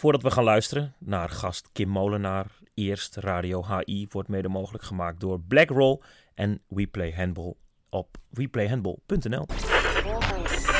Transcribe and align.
Voordat 0.00 0.22
we 0.22 0.30
gaan 0.30 0.44
luisteren 0.44 0.94
naar 0.98 1.28
gast 1.28 1.68
Kim 1.72 1.88
Molenaar, 1.88 2.46
eerst 2.74 3.16
Radio 3.16 3.64
HI 3.66 4.06
wordt 4.10 4.28
mede 4.28 4.48
mogelijk 4.48 4.84
gemaakt 4.84 5.20
door 5.20 5.40
Blackroll 5.40 6.00
en 6.34 6.60
We 6.68 6.86
Play 6.86 7.12
Handball 7.16 7.54
op 7.88 8.16
weplayhandball.nl. 8.30 9.46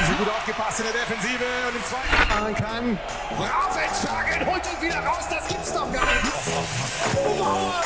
Sie 0.06 0.16
gut 0.16 0.28
aufgepasst 0.28 0.78
in 0.78 0.84
der 0.84 0.92
Defensive 0.92 1.44
und 1.68 1.76
im 1.76 1.82
zweiten 1.82 2.28
machen 2.28 2.54
kann. 2.54 2.98
Brav 3.36 3.76
entschlagen, 3.86 4.46
holt 4.46 4.66
ihn 4.72 4.88
wieder 4.88 5.00
raus, 5.04 5.28
das 5.28 5.48
gibt's 5.48 5.72
doch 5.72 5.92
gar 5.92 6.06
nicht. 6.12 6.32
Oh, 7.26 7.44
Mauer, 7.44 7.80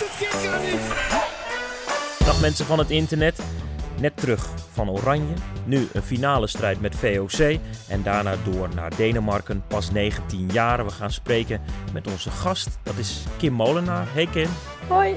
das 0.00 0.18
geht 0.18 0.50
gar 0.50 0.60
nicht. 0.60 2.24
Dag 2.24 2.40
mensen 2.40 2.66
van 2.66 2.78
het 2.78 2.90
internet. 2.90 3.42
Net 4.00 4.16
terug 4.16 4.40
van 4.72 4.90
Oranje. 4.90 5.34
Nu 5.66 5.86
een 5.92 6.02
finale 6.02 6.46
strijd 6.46 6.80
met 6.80 6.94
VOC. 6.94 7.58
En 7.88 8.02
daarna 8.02 8.34
door 8.44 8.74
naar 8.74 8.96
Denemarken. 8.96 9.66
Pas 9.68 9.90
19 9.90 10.48
jaar. 10.48 10.84
We 10.84 10.90
gaan 10.90 11.10
spreken 11.10 11.60
met 11.92 12.06
onze 12.06 12.30
gast. 12.30 12.84
Dat 12.84 12.96
is 12.96 13.24
Kim 13.38 13.52
Molenaar. 13.52 14.12
Hey 14.12 14.26
Kim. 14.26 14.48
Hoi. 14.88 15.16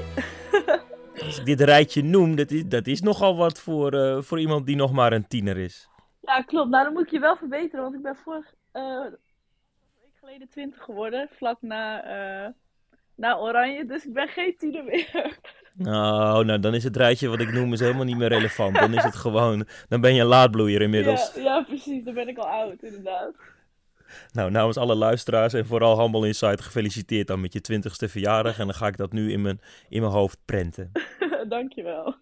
Als 1.26 1.38
ik 1.38 1.44
dit 1.44 1.60
rijtje 1.60 2.02
noem, 2.02 2.36
dat 2.36 2.50
is, 2.50 2.66
dat 2.66 2.86
is 2.86 3.00
nogal 3.00 3.36
wat 3.36 3.60
voor, 3.60 3.92
eh, 3.92 4.22
voor 4.22 4.40
iemand 4.40 4.66
die 4.66 4.76
nog 4.76 4.92
maar 4.92 5.12
een 5.12 5.28
tiener 5.28 5.56
is. 5.56 5.88
Ja, 6.20 6.42
klopt. 6.42 6.70
Nou, 6.70 6.84
dan 6.84 6.92
moet 6.92 7.02
ik 7.02 7.10
je 7.10 7.18
wel 7.18 7.36
verbeteren, 7.36 7.82
want 7.82 7.94
ik 7.94 8.02
ben 8.02 8.16
vorig 8.16 8.54
eh, 8.72 9.00
week 9.00 10.16
geleden 10.20 10.48
20 10.48 10.82
geworden, 10.82 11.28
vlak 11.36 11.56
na, 11.60 12.02
eh, 12.02 12.50
na 13.14 13.38
Oranje. 13.38 13.84
Dus 13.86 14.06
ik 14.06 14.12
ben 14.12 14.28
geen 14.28 14.56
tiener 14.56 14.84
meer. 14.84 15.38
Nou, 15.76 16.44
nou, 16.44 16.60
dan 16.60 16.74
is 16.74 16.84
het 16.84 16.96
rijtje 16.96 17.28
wat 17.28 17.40
ik 17.40 17.52
noem 17.52 17.72
is 17.72 17.80
helemaal 17.80 18.04
niet 18.04 18.16
meer 18.16 18.28
relevant. 18.28 18.78
Dan 18.78 18.94
is 18.94 19.02
het 19.02 19.16
gewoon, 19.16 19.66
dan 19.88 20.00
ben 20.00 20.14
je 20.14 20.20
een 20.20 20.26
laadbloeier 20.26 20.82
inmiddels. 20.82 21.32
ja, 21.34 21.42
ja, 21.42 21.62
precies. 21.62 22.04
Dan 22.04 22.14
ben 22.14 22.28
ik 22.28 22.38
al 22.38 22.48
oud, 22.48 22.82
inderdaad. 22.82 23.32
Nou, 24.32 24.50
namens 24.50 24.76
alle 24.76 24.94
luisteraars 24.94 25.52
en 25.52 25.66
vooral 25.66 25.96
Handbal 25.96 26.24
Insight 26.24 26.60
gefeliciteerd 26.60 27.26
dan 27.26 27.40
met 27.40 27.52
je 27.52 27.60
twintigste 27.60 28.08
verjaardag. 28.08 28.58
En 28.58 28.64
dan 28.64 28.74
ga 28.74 28.86
ik 28.86 28.96
dat 28.96 29.12
nu 29.12 29.32
in 29.32 29.42
mijn, 29.42 29.60
in 29.88 30.00
mijn 30.00 30.12
hoofd 30.12 30.38
prenten. 30.44 30.92
Dankjewel. 31.48 32.14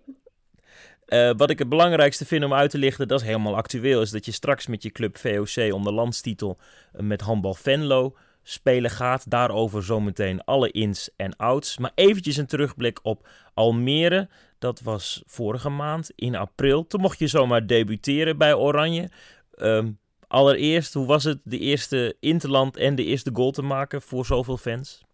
Eh, 1.06 1.30
wat 1.36 1.50
ik 1.50 1.58
het 1.58 1.68
belangrijkste 1.68 2.26
vind 2.26 2.44
om 2.44 2.54
uit 2.54 2.70
te 2.70 2.78
lichten, 2.78 3.08
dat 3.08 3.20
is 3.20 3.26
helemaal 3.26 3.56
actueel, 3.56 4.00
is 4.00 4.10
dat 4.10 4.24
je 4.24 4.32
straks 4.32 4.66
met 4.66 4.82
je 4.82 4.90
club 4.90 5.18
VOC 5.18 5.72
om 5.72 5.84
de 5.84 5.92
landstitel 5.92 6.58
eh, 6.92 7.02
met 7.02 7.20
handbal 7.20 7.54
Venlo 7.54 8.16
spelen 8.42 8.90
gaat. 8.90 9.30
Daarover 9.30 9.82
zometeen 9.82 10.44
alle 10.44 10.70
ins 10.70 11.10
en 11.16 11.36
outs. 11.36 11.78
Maar 11.78 11.92
eventjes 11.94 12.36
een 12.36 12.46
terugblik 12.46 13.00
op 13.02 13.28
Almere. 13.54 14.28
Dat 14.58 14.80
was 14.80 15.22
vorige 15.26 15.68
maand 15.68 16.10
in 16.14 16.36
april. 16.36 16.86
Toen 16.86 17.00
mocht 17.00 17.18
je 17.18 17.26
zomaar 17.26 17.66
debuteren 17.66 18.38
bij 18.38 18.54
Oranje. 18.54 19.10
Ehm, 19.54 19.90
allereerst, 20.28 20.94
hoe 20.94 21.06
was 21.06 21.24
het 21.24 21.40
de 21.44 21.58
eerste 21.58 22.16
interland 22.20 22.76
en 22.76 22.94
de 22.94 23.04
eerste 23.04 23.30
goal 23.32 23.50
te 23.50 23.62
maken 23.62 24.02
voor 24.02 24.26
zoveel 24.26 24.56
fans? 24.56 25.04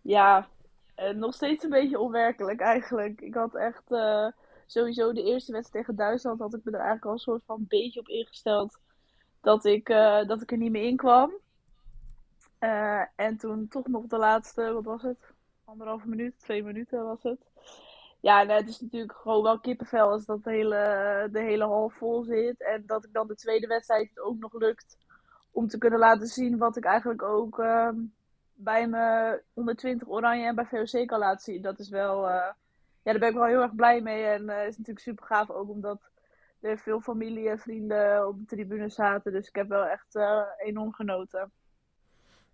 Ja, 0.00 0.48
eh, 0.94 1.14
nog 1.14 1.34
steeds 1.34 1.64
een 1.64 1.70
beetje 1.70 1.98
onwerkelijk 1.98 2.60
eigenlijk. 2.60 3.20
Ik 3.20 3.34
had 3.34 3.54
echt 3.54 3.82
eh, 3.88 4.26
sowieso 4.66 5.12
de 5.12 5.22
eerste 5.22 5.52
wedstrijd 5.52 5.84
tegen 5.84 5.98
Duitsland 5.98 6.40
had 6.40 6.54
ik 6.54 6.60
me 6.64 6.70
er 6.70 6.76
eigenlijk 6.76 7.06
al 7.06 7.12
een 7.12 7.18
soort 7.18 7.42
van 7.46 7.64
beetje 7.68 8.00
op 8.00 8.08
ingesteld 8.08 8.78
dat 9.40 9.64
ik, 9.64 9.88
eh, 9.88 10.26
dat 10.26 10.42
ik 10.42 10.50
er 10.50 10.58
niet 10.58 10.70
meer 10.70 10.86
in 10.86 10.96
kwam. 10.96 11.32
Eh, 12.60 13.02
en 13.16 13.36
toen 13.36 13.68
toch 13.68 13.86
nog 13.86 14.06
de 14.06 14.16
laatste, 14.16 14.72
wat 14.72 14.84
was 14.84 15.02
het? 15.02 15.32
Anderhalve 15.64 16.08
minuut, 16.08 16.38
twee 16.38 16.62
minuten 16.62 17.04
was 17.04 17.22
het. 17.22 17.40
Ja, 18.20 18.42
nou, 18.42 18.60
het 18.60 18.68
is 18.68 18.80
natuurlijk 18.80 19.12
gewoon 19.12 19.42
wel 19.42 19.60
kippenvel 19.60 20.10
als 20.10 20.24
dat 20.24 20.44
de 20.44 20.50
hele, 20.50 21.28
de 21.32 21.40
hele 21.40 21.64
hal 21.64 21.88
vol 21.88 22.22
zit. 22.22 22.62
En 22.62 22.82
dat 22.86 23.04
ik 23.04 23.12
dan 23.12 23.26
de 23.26 23.34
tweede 23.34 23.66
wedstrijd 23.66 24.20
ook 24.20 24.38
nog 24.38 24.52
lukt 24.52 24.98
om 25.50 25.68
te 25.68 25.78
kunnen 25.78 25.98
laten 25.98 26.26
zien 26.26 26.58
wat 26.58 26.76
ik 26.76 26.84
eigenlijk 26.84 27.22
ook 27.22 27.58
ehm, 27.58 27.96
bij 28.54 28.88
me 28.88 29.42
120 29.52 30.08
Oranje 30.08 30.46
en 30.46 30.54
bij 30.54 30.66
VOC 30.66 31.06
kan 31.06 31.18
laten 31.18 31.52
zien. 31.52 31.62
Dat 31.62 31.78
is 31.78 31.88
wel, 31.88 32.28
eh, 32.28 32.52
ja, 33.02 33.10
daar 33.12 33.18
ben 33.18 33.28
ik 33.28 33.34
wel 33.34 33.44
heel 33.44 33.62
erg 33.62 33.74
blij 33.74 34.00
mee. 34.00 34.24
En 34.24 34.48
het 34.48 34.68
is 34.68 34.76
natuurlijk 34.78 35.06
super 35.06 35.26
gaaf 35.26 35.50
ook 35.50 35.68
omdat 35.68 36.10
er 36.60 36.78
veel 36.78 37.00
familie 37.00 37.48
en 37.48 37.58
vrienden 37.58 38.28
op 38.28 38.38
de 38.38 38.44
tribune 38.44 38.88
zaten. 38.88 39.32
Dus 39.32 39.48
ik 39.48 39.54
heb 39.54 39.68
wel 39.68 39.84
echt 39.84 40.18
enorm 40.58 40.92
genoten. 40.92 41.52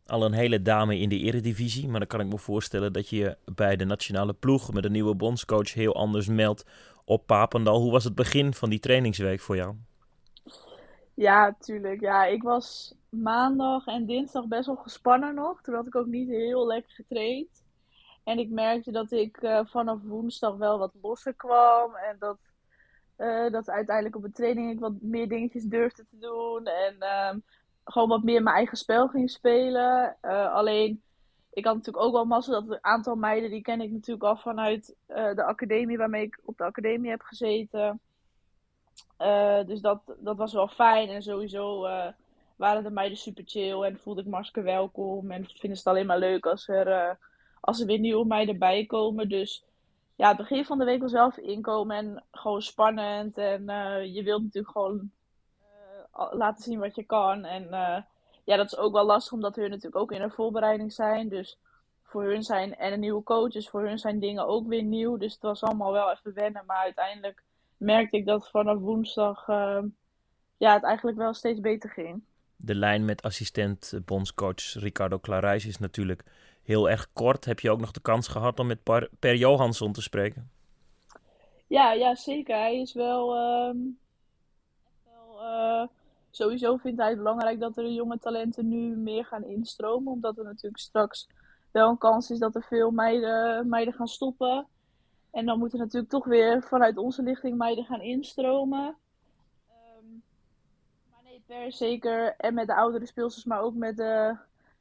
Al 0.06 0.24
een 0.24 0.32
hele 0.32 0.62
dame 0.62 0.98
in 0.98 1.08
de 1.08 1.18
eredivisie, 1.18 1.88
maar 1.88 1.98
dan 1.98 2.08
kan 2.08 2.20
ik 2.20 2.26
me 2.26 2.38
voorstellen 2.38 2.92
dat 2.92 3.08
je 3.08 3.36
bij 3.54 3.76
de 3.76 3.84
nationale 3.84 4.32
ploeg 4.32 4.72
met 4.72 4.84
een 4.84 4.92
nieuwe 4.92 5.14
bondscoach 5.14 5.74
heel 5.74 5.94
anders 5.94 6.28
meldt 6.28 6.64
op 7.04 7.26
Papendal. 7.26 7.80
Hoe 7.80 7.92
was 7.92 8.04
het 8.04 8.14
begin 8.14 8.54
van 8.54 8.70
die 8.70 8.78
trainingsweek 8.78 9.40
voor 9.40 9.56
jou? 9.56 9.74
Ja, 11.14 11.56
tuurlijk. 11.58 12.00
Ja, 12.00 12.24
ik 12.24 12.42
was 12.42 12.94
maandag 13.08 13.86
en 13.86 14.06
dinsdag 14.06 14.46
best 14.46 14.66
wel 14.66 14.76
gespannen 14.76 15.34
nog. 15.34 15.62
Toen 15.62 15.74
had 15.74 15.86
ik 15.86 15.96
ook 15.96 16.06
niet 16.06 16.28
heel 16.28 16.66
lekker 16.66 16.92
getraind. 16.92 17.64
En 18.24 18.38
ik 18.38 18.50
merkte 18.50 18.90
dat 18.90 19.12
ik 19.12 19.42
uh, 19.42 19.60
vanaf 19.64 19.98
woensdag 20.02 20.56
wel 20.56 20.78
wat 20.78 20.92
losser 21.02 21.34
kwam. 21.34 21.94
En 21.94 22.16
dat, 22.18 22.38
uh, 23.18 23.50
dat 23.50 23.70
uiteindelijk 23.70 24.16
op 24.16 24.22
de 24.22 24.32
training 24.32 24.72
ik 24.72 24.80
wat 24.80 24.92
meer 25.00 25.28
dingetjes 25.28 25.64
durfde 25.64 26.04
te 26.10 26.18
doen. 26.18 26.66
En 26.66 26.94
um, 27.34 27.42
gewoon 27.90 28.08
wat 28.08 28.22
meer 28.22 28.42
mijn 28.42 28.56
eigen 28.56 28.76
spel 28.76 29.08
ging 29.08 29.30
spelen. 29.30 30.16
Uh, 30.22 30.52
alleen, 30.54 31.02
ik 31.50 31.64
had 31.64 31.74
natuurlijk 31.74 32.04
ook 32.04 32.12
wel 32.12 32.24
massa 32.24 32.52
dat 32.52 32.70
een 32.70 32.84
aantal 32.84 33.14
meiden, 33.14 33.50
die 33.50 33.62
ken 33.62 33.80
ik 33.80 33.90
natuurlijk 33.90 34.24
al 34.24 34.36
vanuit 34.36 34.96
de 35.06 35.44
academie 35.44 35.96
waarmee 35.96 36.22
ik 36.22 36.40
op 36.44 36.56
de 36.56 36.64
academie 36.64 37.10
heb 37.10 37.22
gezeten. 37.22 38.00
dus 39.66 39.80
dat, 39.80 40.00
dat 40.18 40.36
was 40.36 40.52
wel 40.52 40.68
fijn. 40.68 41.08
En 41.08 41.22
sowieso 41.22 41.80
waren 42.56 42.82
de 42.82 42.90
meiden 42.90 43.18
super 43.18 43.44
chill 43.46 43.82
en 43.82 43.98
voelde 43.98 44.20
ik 44.20 44.26
Marske 44.26 44.62
welkom. 44.62 45.30
En 45.30 45.44
vinden 45.44 45.78
ze 45.78 45.84
het 45.84 45.86
alleen 45.86 46.06
maar 46.06 46.18
leuk 46.18 46.46
als 46.46 46.68
er, 46.68 47.18
als 47.60 47.80
er 47.80 47.86
weer 47.86 47.98
nieuwe 47.98 48.26
meiden 48.26 48.58
bij 48.58 48.86
komen. 48.86 49.28
Dus 49.28 49.64
ja, 50.16 50.28
het 50.28 50.36
begin 50.36 50.64
van 50.64 50.78
de 50.78 50.84
week 50.84 51.00
was 51.00 51.12
wel 51.12 51.32
inkomen 51.36 51.96
en 51.96 52.24
gewoon 52.30 52.62
spannend. 52.62 53.38
En 53.38 53.64
je 54.12 54.22
wilt 54.22 54.42
natuurlijk 54.42 54.72
gewoon 54.72 55.10
laten 56.30 56.62
zien 56.62 56.78
wat 56.78 56.94
je 56.94 57.04
kan. 57.04 57.44
En 57.44 57.62
uh, 57.62 57.98
ja, 58.44 58.56
dat 58.56 58.66
is 58.66 58.76
ook 58.76 58.92
wel 58.92 59.04
lastig 59.04 59.32
omdat 59.32 59.56
hun 59.56 59.68
natuurlijk 59.68 59.96
ook 59.96 60.12
in 60.12 60.22
een 60.22 60.30
voorbereiding 60.30 60.92
zijn. 60.92 61.28
Dus 61.28 61.58
voor 62.02 62.24
hun 62.24 62.42
zijn 62.42 62.76
en 62.76 62.92
een 62.92 63.00
nieuwe 63.00 63.22
coach, 63.22 63.52
dus 63.52 63.68
voor 63.68 63.86
hun 63.86 63.98
zijn 63.98 64.18
dingen 64.18 64.46
ook 64.46 64.66
weer 64.66 64.82
nieuw. 64.82 65.16
Dus 65.16 65.32
het 65.32 65.42
was 65.42 65.62
allemaal 65.62 65.92
wel 65.92 66.10
even 66.10 66.34
wennen. 66.34 66.62
Maar 66.66 66.82
uiteindelijk 66.82 67.42
merkte 67.76 68.16
ik 68.16 68.26
dat 68.26 68.50
vanaf 68.50 68.78
woensdag 68.78 69.46
ja, 70.56 70.72
het 70.72 70.82
eigenlijk 70.82 71.16
wel 71.16 71.34
steeds 71.34 71.60
beter 71.60 71.90
ging. 71.90 72.22
De 72.56 72.74
lijn 72.74 73.04
met 73.04 73.22
assistent 73.22 73.92
bondscoach 74.04 74.72
Ricardo 74.72 75.18
Clarijs 75.18 75.66
is 75.66 75.78
natuurlijk 75.78 76.24
heel 76.62 76.90
erg 76.90 77.08
kort. 77.12 77.44
Heb 77.44 77.60
je 77.60 77.70
ook 77.70 77.80
nog 77.80 77.90
de 77.90 78.00
kans 78.00 78.28
gehad 78.28 78.58
om 78.58 78.66
met 78.66 78.82
Per, 78.82 79.10
per 79.18 79.36
Johansson 79.36 79.92
te 79.92 80.02
spreken? 80.02 80.50
Ja, 81.66 81.92
ja, 81.92 82.14
zeker. 82.14 82.56
Hij 82.56 82.80
is 82.80 82.92
wel. 82.92 83.36
Uh, 83.36 83.74
wel 85.04 85.42
uh, 85.42 85.88
sowieso 86.36 86.76
vindt 86.76 87.00
hij 87.00 87.08
het 87.08 87.18
belangrijk 87.18 87.60
dat 87.60 87.76
er 87.76 87.90
jonge 87.90 88.18
talenten 88.18 88.68
nu 88.68 88.96
meer 88.96 89.24
gaan 89.24 89.44
instromen. 89.44 90.12
Omdat 90.12 90.38
er 90.38 90.44
natuurlijk 90.44 90.82
straks 90.82 91.28
wel 91.70 91.88
een 91.88 91.98
kans 91.98 92.30
is 92.30 92.38
dat 92.38 92.54
er 92.54 92.62
veel 92.62 92.90
meiden, 92.90 93.68
meiden 93.68 93.94
gaan 93.94 94.08
stoppen. 94.08 94.66
En 95.30 95.46
dan 95.46 95.58
moeten 95.58 95.78
natuurlijk 95.78 96.12
toch 96.12 96.24
weer 96.24 96.62
vanuit 96.62 96.96
onze 96.96 97.22
lichting 97.22 97.56
meiden 97.56 97.84
gaan 97.84 98.00
instromen. 98.00 98.96
Um, 99.98 100.22
maar 101.10 101.20
nee, 101.24 101.42
per 101.46 101.72
zeker. 101.72 102.34
En 102.36 102.54
met 102.54 102.66
de 102.66 102.74
oudere 102.74 103.06
speelsters, 103.06 103.44
maar 103.44 103.60
ook 103.60 103.74
met 103.74 103.96
de 103.96 104.36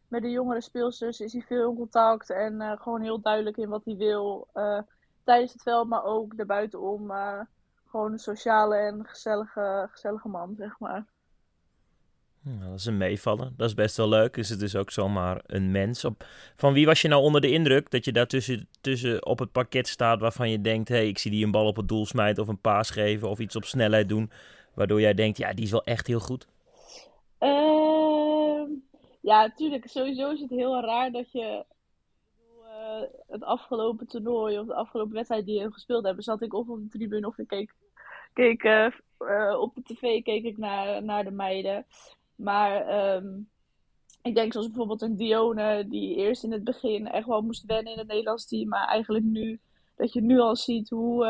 met 0.07 0.21
de 0.21 0.29
jongere 0.29 0.61
speelsters 0.61 1.19
is 1.19 1.33
hij 1.33 1.41
veel 1.41 1.69
in 1.69 1.75
contact 1.75 2.29
en 2.29 2.53
uh, 2.53 2.81
gewoon 2.81 3.01
heel 3.01 3.21
duidelijk 3.21 3.57
in 3.57 3.69
wat 3.69 3.85
hij 3.85 3.95
wil 3.95 4.47
uh, 4.53 4.79
tijdens 5.23 5.53
het 5.53 5.61
veld, 5.61 5.87
maar 5.87 6.03
ook 6.03 6.37
daarbuitenom. 6.37 7.11
Uh, 7.11 7.39
gewoon 7.85 8.11
een 8.11 8.19
sociale 8.19 8.75
en 8.75 9.05
gezellige, 9.05 9.87
gezellige 9.91 10.27
man, 10.27 10.55
zeg 10.57 10.79
maar. 10.79 11.05
Ja, 12.45 12.67
dat 12.69 12.79
is 12.79 12.85
een 12.85 12.97
meevallen. 12.97 13.53
Dat 13.57 13.67
is 13.67 13.73
best 13.73 13.97
wel 13.97 14.09
leuk. 14.09 14.37
Is 14.37 14.49
het 14.49 14.59
dus 14.59 14.75
ook 14.75 14.91
zomaar 14.91 15.41
een 15.45 15.71
mens. 15.71 16.05
Op... 16.05 16.25
Van 16.55 16.73
wie 16.73 16.85
was 16.85 17.01
je 17.01 17.07
nou 17.07 17.21
onder 17.21 17.41
de 17.41 17.51
indruk 17.51 17.91
dat 17.91 18.05
je 18.05 18.11
daar 18.11 18.27
tussen, 18.27 18.67
tussen 18.81 19.25
op 19.25 19.39
het 19.39 19.51
parket 19.51 19.87
staat 19.87 20.19
waarvan 20.19 20.49
je 20.49 20.61
denkt: 20.61 20.89
hé, 20.89 20.95
hey, 20.95 21.07
ik 21.07 21.17
zie 21.17 21.31
die 21.31 21.45
een 21.45 21.51
bal 21.51 21.67
op 21.67 21.75
het 21.75 21.87
doel 21.87 22.05
smijten 22.05 22.43
of 22.43 22.49
een 22.49 22.61
paas 22.61 22.89
geven 22.89 23.29
of 23.29 23.39
iets 23.39 23.55
op 23.55 23.63
snelheid 23.63 24.09
doen, 24.09 24.31
waardoor 24.73 25.01
jij 25.01 25.13
denkt: 25.13 25.37
ja, 25.37 25.53
die 25.53 25.65
is 25.65 25.71
wel 25.71 25.83
echt 25.83 26.07
heel 26.07 26.19
goed? 26.19 26.47
Uh, 27.39 28.63
ja, 29.21 29.41
natuurlijk. 29.45 29.87
Sowieso 29.87 30.31
is 30.31 30.39
het 30.39 30.49
heel 30.49 30.81
raar 30.81 31.11
dat 31.11 31.31
je 31.31 31.65
uh, 32.63 33.01
het 33.27 33.43
afgelopen 33.43 34.07
toernooi 34.07 34.59
of 34.59 34.67
de 34.67 34.75
afgelopen 34.75 35.13
wedstrijd 35.13 35.45
die 35.45 35.63
we 35.63 35.71
gespeeld 35.71 36.05
hebben, 36.05 36.23
zat 36.23 36.41
ik 36.41 36.53
of 36.53 36.67
op 36.67 36.81
de 36.81 36.87
tribune 36.87 37.27
of 37.27 37.37
ik 37.37 37.47
keek, 37.47 37.73
keek 38.33 38.63
uh, 38.63 38.87
uh, 39.19 39.59
op 39.59 39.75
de 39.75 39.83
tv 39.83 40.23
keek 40.23 40.43
ik 40.43 40.57
naar, 40.57 41.03
naar 41.03 41.23
de 41.23 41.31
meiden. 41.31 41.85
Maar 42.35 43.05
um, 43.15 43.49
ik 44.21 44.35
denk 44.35 44.51
zoals 44.51 44.67
bijvoorbeeld 44.67 45.01
een 45.01 45.15
Dione 45.15 45.87
die 45.87 46.15
eerst 46.15 46.43
in 46.43 46.51
het 46.51 46.63
begin 46.63 47.07
echt 47.07 47.27
wel 47.27 47.41
moest 47.41 47.65
wennen 47.65 47.93
in 47.93 47.99
het 47.99 48.07
Nederlands 48.07 48.47
team, 48.47 48.67
maar 48.67 48.87
eigenlijk 48.87 49.25
nu 49.25 49.59
dat 49.95 50.13
je 50.13 50.21
nu 50.21 50.39
al 50.39 50.55
ziet 50.55 50.89
hoe, 50.89 51.25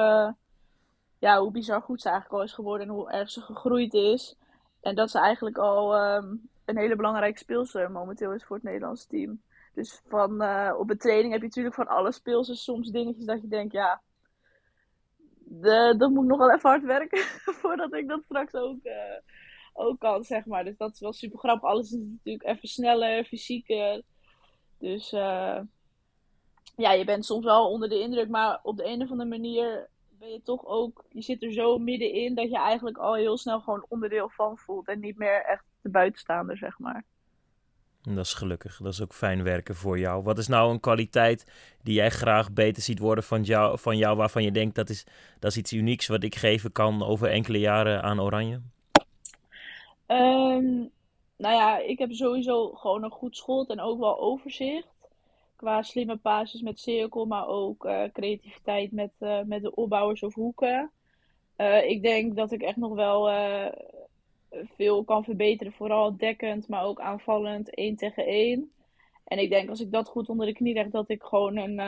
ja, 1.19 1.40
hoe 1.40 1.52
bizar 1.52 1.81
goed 1.81 2.02
ze 2.02 2.10
eigenlijk 2.10 2.40
al 2.40 2.48
is 2.48 2.54
geworden 2.54 2.88
en 2.88 2.94
hoe 2.94 3.12
erg 3.12 3.30
ze 3.30 3.42
gegroeid 3.42 3.94
is. 3.94 4.36
En 4.81 4.96
dat 4.96 5.12
ze 5.12 5.19
eigenlijk 5.19 5.57
al 5.57 6.16
um, 6.16 6.50
een 6.66 6.78
hele 6.78 6.96
belangrijke 6.96 7.40
speelster 7.40 7.92
momenteel 7.92 8.34
is 8.34 8.44
voor 8.44 8.56
het 8.56 8.66
Nederlands 8.66 9.06
team. 9.06 9.42
Dus 9.74 10.01
van, 10.08 10.44
uh, 10.44 10.74
op 10.78 10.90
een 10.90 10.98
training 10.98 11.31
heb 11.31 11.42
je 11.42 11.48
natuurlijk 11.48 11.75
van 11.75 11.88
alle 11.88 12.12
speelsters 12.12 12.63
soms 12.63 12.90
dingetjes 12.90 13.25
dat 13.25 13.42
je 13.42 13.48
denkt, 13.48 13.74
ja, 13.74 14.01
dat 15.98 16.10
moet 16.10 16.25
nog 16.25 16.38
wel 16.38 16.51
even 16.51 16.69
hard 16.69 16.84
werken 16.84 17.19
voordat 17.62 17.94
ik 17.94 18.08
dat 18.08 18.24
straks 18.24 18.54
ook, 18.54 18.78
uh, 18.84 18.94
ook 19.75 20.00
kan, 20.00 20.24
zeg 20.24 20.45
maar. 20.45 20.63
Dus 20.63 20.77
dat 20.77 20.94
is 20.94 21.00
wel 21.00 21.13
super 21.13 21.39
grappig. 21.39 21.69
Alles 21.69 21.92
is 21.92 22.00
natuurlijk 22.00 22.45
even 22.45 22.68
sneller, 22.68 23.24
fysieker. 23.24 24.01
Dus 24.77 25.13
uh, 25.13 25.60
ja, 26.75 26.92
je 26.92 27.06
bent 27.06 27.25
soms 27.25 27.45
wel 27.45 27.72
onder 27.72 27.89
de 27.89 28.00
indruk, 28.00 28.30
maar 28.30 28.60
op 28.63 28.77
de 28.77 28.86
een 28.86 29.01
of 29.01 29.12
andere 29.12 29.30
manier 29.30 29.89
ben 30.19 30.31
je 30.31 30.42
toch 30.44 30.66
ook, 30.66 31.06
je 31.10 31.22
zit 31.22 31.44
er 31.44 31.51
zo 31.51 31.77
middenin 31.77 32.36
dat 32.36 32.50
je 32.50 32.57
eigenlijk 32.57 32.98
al 32.98 33.16
heel 33.16 33.38
snel 33.38 33.60
gewoon 33.60 33.86
onderdeel 33.89 34.30
van 34.30 34.57
voelt 34.57 34.88
en 34.88 35.00
niet 35.00 35.18
meer 35.18 35.44
echt 35.45 35.63
de 35.81 35.89
buitenstaander, 35.89 36.57
zeg 36.57 36.80
maar. 36.80 37.04
Dat 38.01 38.25
is 38.25 38.33
gelukkig. 38.33 38.77
Dat 38.77 38.94
is 38.94 39.01
ook 39.01 39.13
fijn 39.13 39.44
werken 39.44 39.75
voor 39.75 40.00
jou. 40.00 40.24
Wat 40.24 40.38
is 40.38 40.48
nou 40.48 40.72
een 40.72 40.80
kwaliteit 40.80 41.51
die 41.83 41.94
jij 41.94 42.10
graag 42.10 42.51
beter 42.51 42.83
ziet 42.83 43.00
worden 43.00 43.24
van 43.24 43.44
jou, 43.44 43.80
van 43.80 43.98
jou 43.98 44.18
waarvan 44.18 44.44
je 44.44 44.51
denkt 44.51 44.75
dat 44.75 44.89
is, 44.89 45.06
dat 45.39 45.51
is 45.51 45.57
iets 45.57 45.74
unieks 45.74 46.07
wat 46.07 46.24
ik 46.24 46.36
geven 46.36 46.72
kan 46.72 47.04
over 47.04 47.30
enkele 47.30 47.60
jaren 47.60 48.04
aan 48.04 48.22
Oranje? 48.22 48.62
Um, 50.07 50.92
nou 51.38 51.56
ja, 51.56 51.78
ik 51.78 52.00
heb 52.00 52.12
sowieso 52.12 52.69
gewoon 52.69 53.04
een 53.04 53.12
goed 53.12 53.38
schot 53.38 53.69
en 53.69 53.80
ook 53.80 54.00
wel 54.00 54.19
overzicht. 54.19 55.10
Qua 55.56 55.81
slimme 55.81 56.18
pases 56.18 56.62
met 56.62 56.80
cirkel, 56.80 57.25
maar 57.25 57.48
ook 57.48 57.86
uh, 57.86 58.04
creativiteit 58.13 58.92
met, 58.92 59.12
uh, 59.19 59.42
met 59.42 59.62
de 59.62 59.75
opbouwers 59.75 60.24
of 60.24 60.34
hoeken. 60.34 60.92
Uh, 61.57 61.90
ik 61.90 62.02
denk 62.02 62.36
dat 62.36 62.52
ik 62.52 62.62
echt 62.62 62.78
nog 62.78 62.94
wel 62.94 63.30
veel 64.75 65.04
kan 65.04 65.24
verbeteren. 65.24 65.74
Vooral 65.74 66.18
dekkend, 66.18 66.68
maar 66.68 66.84
ook 66.84 67.00
aanvallend, 67.00 67.69
één 67.69 67.96
tegen 67.96 68.25
één. 68.25 68.72
En 69.24 69.40
ik 69.40 69.50
denk 69.50 69.69
als 69.69 69.80
ik 69.80 69.92
dat 69.92 70.08
goed 70.08 70.30
onder 70.30 70.46
de 70.46 70.54
knie 70.54 70.74
leg, 70.74 70.88
dat 70.88 71.10
ik 71.10 71.24
gewoon 71.24 71.58
een, 71.58 71.80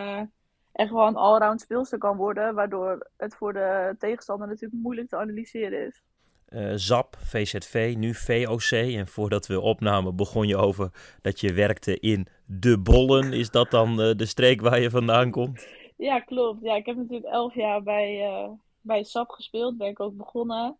echt 0.72 0.92
wel 0.92 1.08
een 1.08 1.16
allround 1.16 1.62
speelster 1.62 1.98
kan 1.98 2.18
worden. 2.18 2.56
Waardoor 2.56 3.10
het 3.18 3.36
voor 3.36 3.54
de 3.54 3.96
tegenstander 4.00 4.48
natuurlijk 4.48 4.82
moeilijk 4.82 5.10
te 5.10 5.18
analyseren 5.18 5.88
is 5.88 6.04
uh, 6.50 6.72
ZAP, 6.76 7.18
VZV, 7.20 7.94
nu 7.98 8.14
VOC. 8.14 8.72
En 8.72 9.08
voordat 9.08 9.48
we 9.48 9.60
opnamen 9.60 10.16
begon 10.16 10.48
je 10.48 10.58
over 10.58 10.90
dat 11.22 11.40
je 11.40 11.54
werkte 11.54 12.00
in 12.00 12.28
De 12.46 12.80
Bollen. 12.80 13.34
Is 13.34 13.50
dat 13.50 13.72
dan 13.72 14.02
uh, 14.02 14.16
de 14.16 14.26
streek 14.26 14.62
waar 14.62 14.80
je 14.80 14.90
vandaan 14.90 15.32
komt? 15.32 15.68
Ja, 15.98 16.20
klopt. 16.20 16.64
Ja, 16.64 16.76
ik 16.76 16.86
heb 16.86 16.96
natuurlijk 16.96 17.34
elf 17.34 17.54
jaar 17.54 17.84
bij, 17.84 18.28
uh, 18.28 18.50
bij 18.82 19.04
SAP 19.04 19.30
gespeeld. 19.30 19.78
Ben 19.78 19.88
ik 19.88 20.00
ook 20.00 20.18
begonnen. 20.18 20.78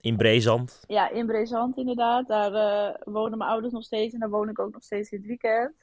In 0.00 0.16
Brezand? 0.16 0.84
Ja, 0.86 1.10
in 1.10 1.26
Brezand 1.26 1.76
inderdaad. 1.76 2.26
Daar 2.26 3.00
wonen 3.04 3.38
mijn 3.38 3.50
ouders 3.50 3.72
nog 3.72 3.82
steeds 3.82 4.14
en 4.14 4.20
daar 4.20 4.30
woon 4.30 4.48
ik 4.48 4.58
ook 4.58 4.72
nog 4.72 4.82
steeds 4.82 5.10
in 5.10 5.18
het 5.18 5.26
weekend. 5.26 5.74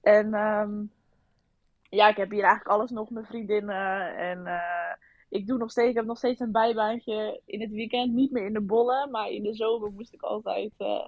En 0.00 0.34
um, 0.34 0.92
ja, 1.82 2.08
ik 2.08 2.16
heb 2.16 2.30
hier 2.30 2.42
eigenlijk 2.42 2.76
alles 2.76 2.90
nog. 2.90 3.10
Mijn 3.10 3.26
vriendinnen 3.26 4.16
en 4.16 4.46
ik 5.30 5.46
doe 5.46 5.58
nog 5.58 5.70
steeds, 5.70 5.88
ik 5.88 5.96
heb 5.96 6.04
nog 6.04 6.18
steeds 6.18 6.40
een 6.40 6.52
bijbaantje 6.52 7.40
in 7.44 7.60
het 7.60 7.70
weekend. 7.70 8.12
Niet 8.12 8.30
meer 8.30 8.46
in 8.46 8.52
de 8.52 8.60
bollen, 8.60 9.10
maar 9.10 9.28
in 9.28 9.42
de 9.42 9.54
zomer 9.54 9.92
moest 9.92 10.12
ik 10.12 10.22
altijd 10.22 10.72
uh, 10.78 11.06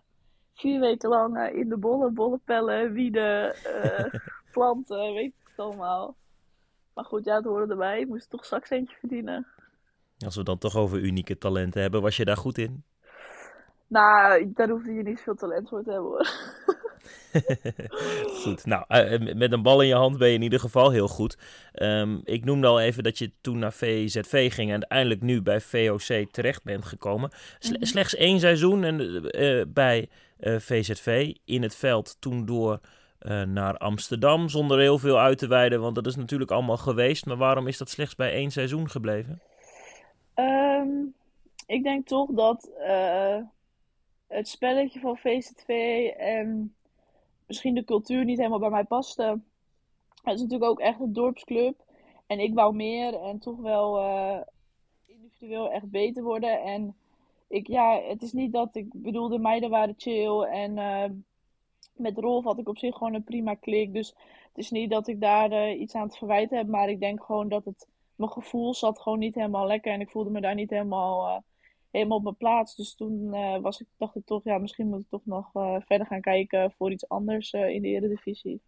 vier 0.55 0.81
weken 0.81 1.09
lang 1.09 1.37
uh, 1.37 1.55
in 1.55 1.69
de 1.69 1.77
bollen, 1.77 2.15
bollen 2.15 2.41
pellen, 2.45 2.93
wieden, 2.93 3.55
uh, 3.67 4.21
planten, 4.53 5.13
weet 5.13 5.25
ik 5.25 5.49
het 5.49 5.59
allemaal. 5.59 6.17
Maar 6.95 7.05
goed, 7.05 7.25
ja, 7.25 7.37
het 7.37 7.45
hoorde 7.45 7.73
erbij. 7.73 8.01
Ik 8.01 8.09
moest 8.09 8.31
toch 8.31 8.45
straks 8.45 8.71
eentje 8.71 8.97
verdienen. 8.97 9.47
Als 10.19 10.37
we 10.37 10.43
dan 10.43 10.59
toch 10.59 10.77
over 10.77 10.99
unieke 10.99 11.39
talenten 11.39 11.81
hebben, 11.81 12.03
was 12.03 12.17
je 12.17 12.25
daar 12.25 12.37
goed 12.37 12.59
in? 12.59 12.85
Nou, 13.87 14.53
daar 14.55 14.69
hoefde 14.69 14.93
je 14.93 15.03
niet 15.03 15.21
veel 15.21 15.35
talent 15.35 15.69
voor 15.69 15.83
te 15.83 15.91
hebben 15.91 16.11
hoor. 16.11 16.29
goed, 18.43 18.67
nou, 18.67 18.85
uh, 18.89 19.35
met 19.35 19.53
een 19.53 19.63
bal 19.63 19.81
in 19.81 19.89
je 19.89 19.95
hand 19.95 20.19
ben 20.19 20.29
je 20.29 20.35
in 20.35 20.43
ieder 20.43 20.61
geval 20.61 20.91
heel 20.91 21.09
goed. 21.09 21.39
Um, 21.75 22.21
ik 22.25 22.45
noemde 22.45 22.67
al 22.67 22.81
even 22.81 23.03
dat 23.03 23.19
je 23.19 23.31
toen 23.41 23.59
naar 23.59 23.73
VZV 23.73 24.53
ging 24.55 24.69
en 24.69 24.75
uiteindelijk 24.75 25.23
nu 25.23 25.43
bij 25.43 25.61
VOC 25.61 26.31
terecht 26.31 26.65
bent 26.65 26.85
gekomen. 26.85 27.31
Sle 27.59 27.77
-hmm. 27.77 27.85
Slechts 27.87 28.15
één 28.15 28.41
seizoen 28.41 28.85
en, 28.85 29.01
uh, 29.01 29.63
bij 29.69 30.09
uh, 30.41 30.59
VZV 30.59 31.35
in 31.45 31.63
het 31.63 31.77
veld, 31.77 32.17
toen 32.21 32.47
door 32.47 32.81
naar 33.47 33.77
Amsterdam, 33.77 34.49
zonder 34.49 34.79
heel 34.79 34.99
veel 34.99 35.19
uit 35.19 35.39
te 35.39 35.47
wijden, 35.47 35.81
want 35.81 35.95
dat 35.95 36.07
is 36.07 36.17
natuurlijk 36.17 36.51
allemaal 36.51 36.77
geweest. 36.77 37.27
Maar 37.27 37.37
waarom 37.37 37.67
is 37.67 37.79
dat 37.79 37.91
slechts 37.91 38.15
bij 38.15 38.33
één 38.33 38.51
seizoen 38.51 38.91
gebleven? 38.91 39.41
Um, 40.35 41.15
ik 41.67 41.83
denk 41.83 42.07
toch 42.07 42.31
dat 42.31 42.71
het 44.27 44.49
spelletje 44.49 45.01
van 45.01 45.17
VZV 45.17 45.69
en 46.19 46.75
misschien 47.53 47.75
de 47.75 47.85
cultuur 47.85 48.25
niet 48.25 48.37
helemaal 48.37 48.59
bij 48.59 48.71
mij 48.71 48.85
paste. 48.85 49.41
Het 50.23 50.35
is 50.35 50.41
natuurlijk 50.41 50.71
ook 50.71 50.81
echt 50.81 51.01
een 51.01 51.13
dorpsclub. 51.13 51.85
En 52.27 52.41
ik 52.41 52.55
wou 52.55 52.75
meer 52.75 53.15
en 53.15 53.39
toch 53.39 53.57
wel 53.57 53.99
uh, 53.99 54.41
individueel 55.07 55.71
echt 55.71 55.91
beter 55.91 56.23
worden. 56.23 56.63
En 56.63 56.95
ik, 57.49 57.67
ja, 57.67 58.01
het 58.01 58.23
is 58.23 58.33
niet 58.33 58.53
dat 58.53 58.77
ik 58.77 58.87
bedoel, 58.93 59.29
de 59.29 59.39
meiden 59.39 59.71
waren 59.71 59.95
chill. 59.97 60.41
En 60.41 60.77
uh, 60.77 61.05
met 61.93 62.19
Rolf 62.19 62.45
had 62.45 62.59
ik 62.59 62.69
op 62.69 62.79
zich 62.79 62.97
gewoon 62.97 63.15
een 63.15 63.25
prima 63.25 63.55
klik. 63.55 63.93
Dus 63.93 64.09
het 64.49 64.59
is 64.59 64.71
niet 64.71 64.91
dat 64.91 65.07
ik 65.07 65.21
daar 65.21 65.53
uh, 65.53 65.81
iets 65.81 65.95
aan 65.95 66.09
te 66.09 66.17
verwijten 66.17 66.57
heb. 66.57 66.67
Maar 66.67 66.89
ik 66.89 67.01
denk 67.01 67.23
gewoon 67.25 67.49
dat 67.49 67.65
het, 67.65 67.89
mijn 68.15 68.31
gevoel 68.31 68.75
zat 68.75 69.01
gewoon 69.01 69.19
niet 69.19 69.35
helemaal 69.35 69.67
lekker. 69.67 69.93
En 69.93 70.01
ik 70.01 70.11
voelde 70.11 70.31
me 70.31 70.41
daar 70.41 70.55
niet 70.55 70.71
helemaal 70.71 71.43
helemaal 71.93 72.17
op 72.17 72.23
mijn 72.23 72.37
plaats. 72.37 72.77
Dus 72.77 72.95
toen 72.95 73.35
uh, 73.35 73.59
was 73.59 73.81
ik, 73.81 73.87
dacht 73.97 74.17
ik 74.17 74.27
toch, 74.27 74.45
ja, 74.45 74.59
misschien 74.59 74.89
moet 74.89 75.01
ik 75.01 75.09
toch 75.09 75.25
nog 75.25 75.55
uh, 75.55 75.77
verder 75.87 76.07
gaan 76.07 76.21
kijken 76.21 76.73
voor 76.77 76.91
iets 76.91 77.09
anders 77.09 77.53
uh, 77.53 77.69
in 77.69 77.83
de 77.83 77.89
Eredivisie. 77.89 78.61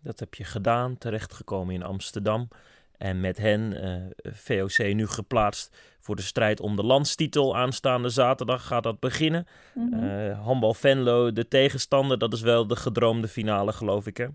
Dat 0.00 0.20
heb 0.20 0.34
je 0.34 0.44
gedaan, 0.44 0.98
terechtgekomen 0.98 1.74
in 1.74 1.82
Amsterdam. 1.82 2.48
En 2.96 3.20
met 3.20 3.36
hen, 3.36 3.74
VOC, 4.22 4.94
nu 4.94 5.06
geplaatst 5.06 5.96
voor 6.00 6.16
de 6.16 6.22
strijd 6.22 6.60
om 6.60 6.76
de 6.76 6.82
landstitel. 6.82 7.56
Aanstaande 7.56 8.08
zaterdag 8.08 8.66
gaat 8.66 8.82
dat 8.82 9.00
beginnen. 9.00 9.46
Mm 9.74 9.92
-hmm. 9.92 10.30
handbal 10.30 10.74
Venlo, 10.74 11.32
de 11.32 11.48
tegenstander, 11.48 12.18
dat 12.18 12.32
is 12.32 12.40
wel 12.40 12.66
de 12.66 12.76
gedroomde 12.76 13.28
finale, 13.28 13.72
geloof 13.72 14.06
ik, 14.06 14.16
hè? 14.16 14.26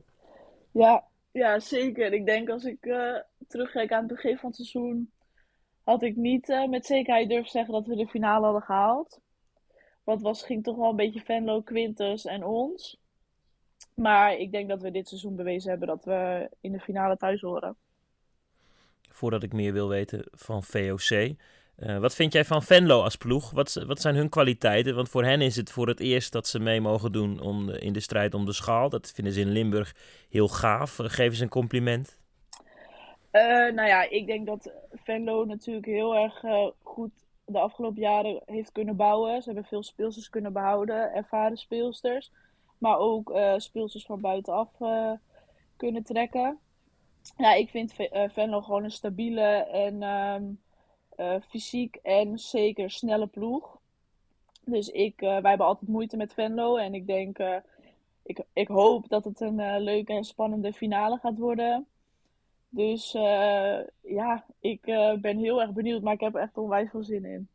Ja, 0.71 1.03
ja 1.31 1.59
zeker. 1.59 2.13
Ik 2.13 2.25
denk 2.25 2.49
als 2.49 2.63
ik 2.63 2.79
terugkijk 3.47 3.91
aan 3.91 4.03
het 4.03 4.13
begin 4.13 4.37
van 4.37 4.49
het 4.49 4.55
seizoen 4.55 5.11
had 5.83 6.03
ik 6.03 6.15
niet 6.15 6.49
uh, 6.49 6.67
met 6.67 6.85
zekerheid 6.85 7.29
durven 7.29 7.51
zeggen 7.51 7.73
dat 7.73 7.87
we 7.87 7.95
de 7.95 8.07
finale 8.07 8.43
hadden 8.43 8.61
gehaald. 8.61 9.19
Want 10.03 10.21
was, 10.21 10.43
ging 10.43 10.63
toch 10.63 10.75
wel 10.75 10.89
een 10.89 10.95
beetje 10.95 11.21
Venlo, 11.21 11.61
Quintus 11.61 12.25
en 12.25 12.45
ons. 12.45 12.99
Maar 13.93 14.37
ik 14.37 14.51
denk 14.51 14.69
dat 14.69 14.81
we 14.81 14.91
dit 14.91 15.07
seizoen 15.07 15.35
bewezen 15.35 15.69
hebben 15.69 15.87
dat 15.87 16.05
we 16.05 16.49
in 16.61 16.71
de 16.71 16.79
finale 16.79 17.17
thuis 17.17 17.41
horen. 17.41 17.75
Voordat 19.09 19.43
ik 19.43 19.53
meer 19.53 19.73
wil 19.73 19.87
weten 19.87 20.25
van 20.31 20.63
VOC. 20.63 21.35
Uh, 21.77 21.97
wat 21.97 22.15
vind 22.15 22.33
jij 22.33 22.45
van 22.45 22.63
Venlo 22.63 23.01
als 23.01 23.15
ploeg? 23.15 23.51
Wat, 23.51 23.73
wat 23.73 24.01
zijn 24.01 24.15
hun 24.15 24.29
kwaliteiten? 24.29 24.95
Want 24.95 25.09
voor 25.09 25.23
hen 25.23 25.41
is 25.41 25.55
het 25.55 25.71
voor 25.71 25.87
het 25.87 25.99
eerst 25.99 26.31
dat 26.31 26.47
ze 26.47 26.59
mee 26.59 26.81
mogen 26.81 27.11
doen 27.11 27.39
om 27.39 27.69
in 27.69 27.93
de 27.93 27.99
strijd 27.99 28.33
om 28.33 28.45
de 28.45 28.53
schaal. 28.53 28.89
Dat 28.89 29.11
vinden 29.15 29.33
ze 29.33 29.39
in 29.39 29.51
Limburg 29.51 29.95
heel 30.29 30.47
gaaf. 30.47 30.99
Uh, 30.99 31.09
geef 31.09 31.29
eens 31.29 31.39
een 31.39 31.49
compliment. 31.49 32.19
Uh, 33.31 33.41
nou 33.73 33.87
ja, 33.87 34.09
ik 34.09 34.25
denk 34.25 34.45
dat 34.45 34.71
Venlo 34.91 35.45
natuurlijk 35.45 35.85
heel 35.85 36.15
erg 36.15 36.43
uh, 36.43 36.67
goed 36.81 37.11
de 37.45 37.59
afgelopen 37.59 38.01
jaren 38.01 38.41
heeft 38.45 38.71
kunnen 38.71 38.95
bouwen. 38.95 39.41
Ze 39.41 39.45
hebben 39.45 39.69
veel 39.69 39.83
speelsters 39.83 40.29
kunnen 40.29 40.53
behouden, 40.53 41.13
ervaren 41.13 41.57
speelsters. 41.57 42.31
Maar 42.77 42.97
ook 42.97 43.29
uh, 43.29 43.53
speelsters 43.57 44.05
van 44.05 44.21
buitenaf 44.21 44.69
kunnen 45.77 46.03
trekken. 46.03 46.59
Ja, 47.37 47.53
ik 47.53 47.69
vind 47.69 47.93
Venlo 48.33 48.61
gewoon 48.61 48.83
een 48.83 48.91
stabiele 48.91 49.41
en 49.71 50.03
um, 50.03 50.59
fysiek 51.49 51.95
en 51.95 52.39
zeker 52.39 52.91
snelle 52.91 53.27
ploeg. 53.27 53.79
Dus 54.65 54.89
ik, 54.89 55.19
wij 55.19 55.41
hebben 55.41 55.67
altijd 55.67 55.89
moeite 55.89 56.17
met 56.17 56.33
Venlo. 56.33 56.75
En 56.75 56.93
ik 56.93 57.07
denk, 57.07 57.37
ik, 58.23 58.43
ik 58.53 58.67
hoop 58.67 59.09
dat 59.09 59.25
het 59.25 59.39
een 59.41 59.79
leuke 59.79 60.13
en 60.13 60.23
spannende 60.23 60.73
finale 60.73 61.17
gaat 61.17 61.37
worden. 61.37 61.87
Dus 62.73 63.13
uh, 63.13 63.77
ja, 64.01 64.45
ik 64.59 64.87
uh, 64.87 65.13
ben 65.13 65.37
heel 65.37 65.61
erg 65.61 65.71
benieuwd, 65.71 66.01
maar 66.01 66.13
ik 66.13 66.19
heb 66.19 66.35
er 66.35 66.41
echt 66.41 66.57
onwijs 66.57 66.89
veel 66.89 67.03
zin 67.03 67.25
in. 67.25 67.47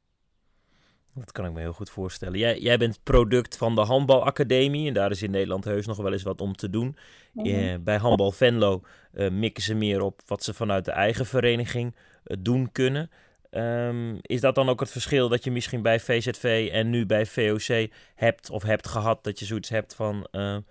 Dat 1.15 1.33
kan 1.33 1.45
ik 1.45 1.53
me 1.53 1.61
heel 1.61 1.73
goed 1.73 1.91
voorstellen. 1.91 2.39
Jij, 2.39 2.59
jij 2.59 2.79
bent 2.79 3.01
product 3.03 3.57
van 3.57 3.75
de 3.75 3.81
Handbalacademie 3.81 4.89
en 4.89 4.95
daar 4.95 5.11
is 5.11 5.23
in 5.23 5.31
Nederland 5.31 5.65
heus 5.65 5.87
nog 5.87 5.97
wel 5.97 6.13
eens 6.13 6.23
wat 6.23 6.41
om 6.41 6.55
te 6.55 6.71
doen. 6.71 6.97
Mm 7.33 7.45
-hmm. 7.45 7.55
uh, 7.55 7.75
bij 7.81 7.97
Handbal 7.97 8.33
Venlo 8.33 8.83
mikken 9.31 9.63
ze 9.63 9.75
meer 9.75 10.03
op 10.03 10.21
wat 10.27 10.43
ze 10.43 10.55
vanuit 10.55 10.85
de 10.85 10.91
eigen 10.91 11.27
vereniging 11.27 11.95
doen 12.23 12.73
kunnen. 12.73 13.11
Um, 13.51 14.19
is 14.23 14.41
dat 14.41 14.55
dan 14.55 14.69
ook 14.69 14.81
het 14.81 14.91
verschil 14.91 15.29
dat 15.29 15.45
je 15.45 15.51
misschien 15.51 15.83
bij 15.83 16.01
VZV 16.01 16.69
en 16.73 16.91
nu 16.91 17.07
bij 17.07 17.27
VOC 17.27 17.89
hebt 18.15 18.51
of 18.51 18.63
hebt 18.63 18.89
gehad 18.89 19.25
dat 19.25 19.39
je 19.39 19.45
zoiets 19.45 19.69
hebt 19.69 19.95
van... 19.95 20.27
Um, 20.31 20.65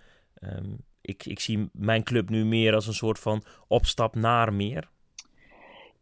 ik, 1.05 1.25
ik 1.25 1.39
zie 1.39 1.69
mijn 1.74 2.03
club 2.03 2.29
nu 2.29 2.45
meer 2.45 2.74
als 2.74 2.88
een 2.88 2.93
soort 2.93 3.19
van 3.19 3.43
opstap 3.67 4.15
naar 4.15 4.53
meer. 4.53 4.89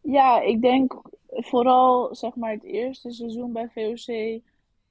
Ja, 0.02 0.42
ik 0.42 0.62
denk 0.62 1.02
vooral 1.30 2.16
zeg 2.16 2.36
maar 2.36 2.52
het 2.52 2.64
eerste 2.64 3.12
seizoen 3.12 3.52
bij 3.52 3.70
VOC 3.70 4.42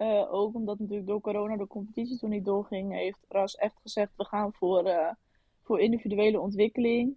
Uh, 0.03 0.35
ook 0.35 0.55
omdat 0.55 0.79
natuurlijk 0.79 1.07
door 1.07 1.21
corona 1.21 1.57
de 1.57 1.67
competitie 1.67 2.19
toen 2.19 2.31
niet 2.31 2.45
doorging, 2.45 2.93
heeft 2.93 3.19
Ras 3.29 3.57
echt 3.57 3.75
gezegd: 3.83 4.13
we 4.17 4.25
gaan 4.25 4.53
voor, 4.53 4.87
uh, 4.87 5.11
voor 5.63 5.81
individuele 5.81 6.41
ontwikkeling. 6.41 7.17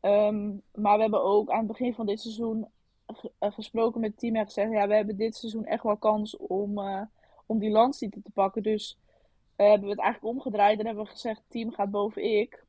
Um, 0.00 0.62
maar 0.74 0.96
we 0.96 1.02
hebben 1.02 1.22
ook 1.22 1.50
aan 1.50 1.58
het 1.58 1.66
begin 1.66 1.94
van 1.94 2.06
dit 2.06 2.20
seizoen 2.20 2.66
gesproken 3.40 4.00
met 4.00 4.10
het 4.10 4.18
team 4.18 4.36
en 4.36 4.44
gezegd: 4.44 4.72
ja, 4.72 4.88
we 4.88 4.94
hebben 4.94 5.16
dit 5.16 5.36
seizoen 5.36 5.64
echt 5.64 5.82
wel 5.82 5.96
kans 5.96 6.36
om, 6.36 6.80
om 7.46 7.58
die 7.58 7.70
landstitel 7.70 8.20
te 8.24 8.30
pakken. 8.30 8.62
Dus 8.62 8.98
hebben 9.68 9.88
we 9.88 9.94
het 9.94 10.00
eigenlijk 10.00 10.34
omgedraaid 10.34 10.78
en 10.78 10.86
hebben 10.86 11.04
we 11.04 11.10
gezegd: 11.10 11.42
team 11.48 11.72
gaat 11.72 11.90
boven 11.90 12.38
ik. 12.38 12.64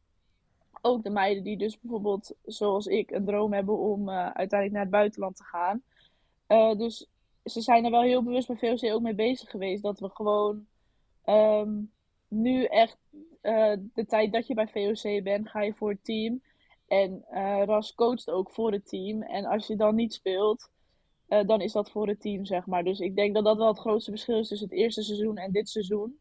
Ook 0.81 1.03
de 1.03 1.09
meiden 1.09 1.43
die 1.43 1.57
dus 1.57 1.79
bijvoorbeeld, 1.79 2.35
zoals 2.45 2.85
ik, 2.85 3.11
een 3.11 3.25
droom 3.25 3.53
hebben 3.53 3.77
om 3.77 4.09
uiteindelijk 4.09 4.71
naar 4.71 4.81
het 4.81 4.91
buitenland 4.91 5.35
te 5.35 5.43
gaan. 5.43 5.83
dus 6.77 7.09
ze 7.43 7.61
zijn 7.61 7.85
er 7.85 7.91
wel 7.91 8.01
heel 8.01 8.23
bewust 8.23 8.47
bij 8.47 8.57
VOC 8.57 8.93
ook 8.93 9.01
mee 9.01 9.15
bezig 9.15 9.49
geweest. 9.49 9.83
Dat 9.83 9.99
we 9.99 10.09
gewoon 10.09 10.65
um, 11.25 11.91
nu 12.27 12.63
echt 12.63 12.97
de 13.93 14.05
tijd 14.07 14.31
dat 14.31 14.47
je 14.47 14.53
bij 14.53 14.67
VOC 14.67 15.23
bent, 15.23 15.49
ga 15.49 15.61
je 15.61 15.73
voor 15.73 15.89
het 15.89 16.03
team. 16.03 16.41
En 16.87 17.25
Ras 17.65 17.95
coacht 17.95 18.29
ook 18.29 18.51
voor 18.51 18.71
het 18.71 18.87
team. 18.87 19.21
En 19.21 19.45
als 19.45 19.67
je 19.67 19.75
dan 19.75 19.95
niet 19.95 20.13
speelt, 20.13 20.69
dan 21.27 21.61
is 21.61 21.71
dat 21.71 21.91
voor 21.91 22.07
het 22.07 22.21
team, 22.21 22.45
zeg 22.45 22.65
maar. 22.65 22.83
Dus 22.83 22.99
ik 22.99 23.15
denk 23.15 23.33
dat 23.33 23.43
dat 23.43 23.57
wel 23.57 23.67
het 23.67 23.79
grootste 23.79 24.11
verschil 24.11 24.39
is 24.39 24.47
tussen 24.47 24.69
het 24.69 24.77
eerste 24.77 25.03
seizoen 25.03 25.37
en 25.37 25.51
dit 25.51 25.69
seizoen. 25.69 26.19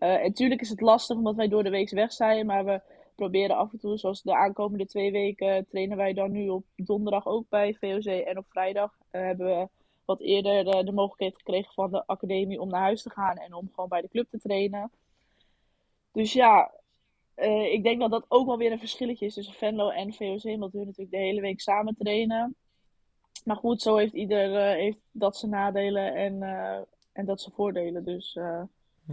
En 0.00 0.22
natuurlijk 0.22 0.60
is 0.60 0.68
het 0.68 0.80
lastig 0.80 1.16
omdat 1.16 1.34
wij 1.34 1.48
door 1.48 1.62
de 1.62 1.70
week 1.70 1.90
weg 1.90 2.12
zijn. 2.12 2.46
Maar 2.46 2.64
we 2.64 2.80
proberen 3.14 3.56
af 3.56 3.72
en 3.72 3.78
toe, 3.78 3.98
zoals 3.98 4.22
de 4.22 4.36
aankomende 4.36 4.86
twee 4.86 5.12
weken, 5.12 5.66
trainen 5.68 5.96
wij 5.96 6.12
dan 6.12 6.30
nu 6.30 6.48
op 6.48 6.64
donderdag 6.76 7.26
ook 7.26 7.48
bij 7.48 7.74
VOC. 7.74 8.04
En 8.04 8.38
op 8.38 8.46
vrijdag 8.48 8.96
hebben 9.10 9.46
we 9.46 9.68
wat 10.04 10.20
eerder 10.20 10.64
de, 10.64 10.84
de, 10.84 10.92
mogelijkheid 10.92 11.36
gekregen 11.36 11.72
van 11.72 11.90
de 11.90 12.06
academie 12.06 12.60
om 12.60 12.68
naar 12.68 12.80
huis 12.80 13.02
te 13.02 13.10
gaan 13.10 13.36
en 13.36 13.54
om 13.54 13.68
gewoon 13.74 13.88
bij 13.88 14.00
de 14.00 14.08
club 14.08 14.30
te 14.30 14.38
trainen. 14.38 14.90
Dus 16.12 16.32
ja, 16.32 16.72
ik 17.70 17.82
denk 17.82 18.00
dat 18.00 18.10
dat 18.10 18.24
ook 18.28 18.46
wel 18.46 18.58
weer 18.58 18.72
een 18.72 18.78
verschilletje 18.78 19.26
is 19.26 19.34
tussen 19.34 19.54
Venlo 19.54 19.88
en 19.88 20.12
VOC, 20.12 20.44
omdat 20.44 20.72
we 20.72 20.78
natuurlijk 20.78 21.10
de 21.10 21.16
hele 21.16 21.40
week 21.40 21.60
samen 21.60 21.96
trainen. 21.98 22.54
Maar 23.44 23.56
goed, 23.56 23.82
zo 23.82 23.96
heeft 23.96 24.12
ieder 24.12 24.74
heeft 24.74 24.98
dat 25.10 25.36
zijn 25.36 25.50
nadelen 25.50 26.14
en, 26.14 26.42
en 27.12 27.24
dat 27.24 27.40
zijn 27.40 27.54
voordelen. 27.54 28.04
Dus, 28.04 28.38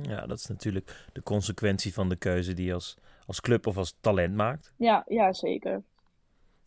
ja, 0.02 0.26
dat 0.26 0.38
is 0.38 0.48
natuurlijk 0.48 1.08
de 1.14 1.24
consequentie 1.24 1.94
van 1.94 2.10
de 2.10 2.16
keuze 2.16 2.54
die 2.54 2.66
je 2.66 2.74
als, 2.74 2.98
als 3.26 3.42
club 3.42 3.68
of 3.68 3.78
als 3.78 3.98
talent 4.02 4.36
maakt. 4.36 4.74
Ja, 4.78 5.04
ja 5.08 5.34
zeker. 5.34 5.84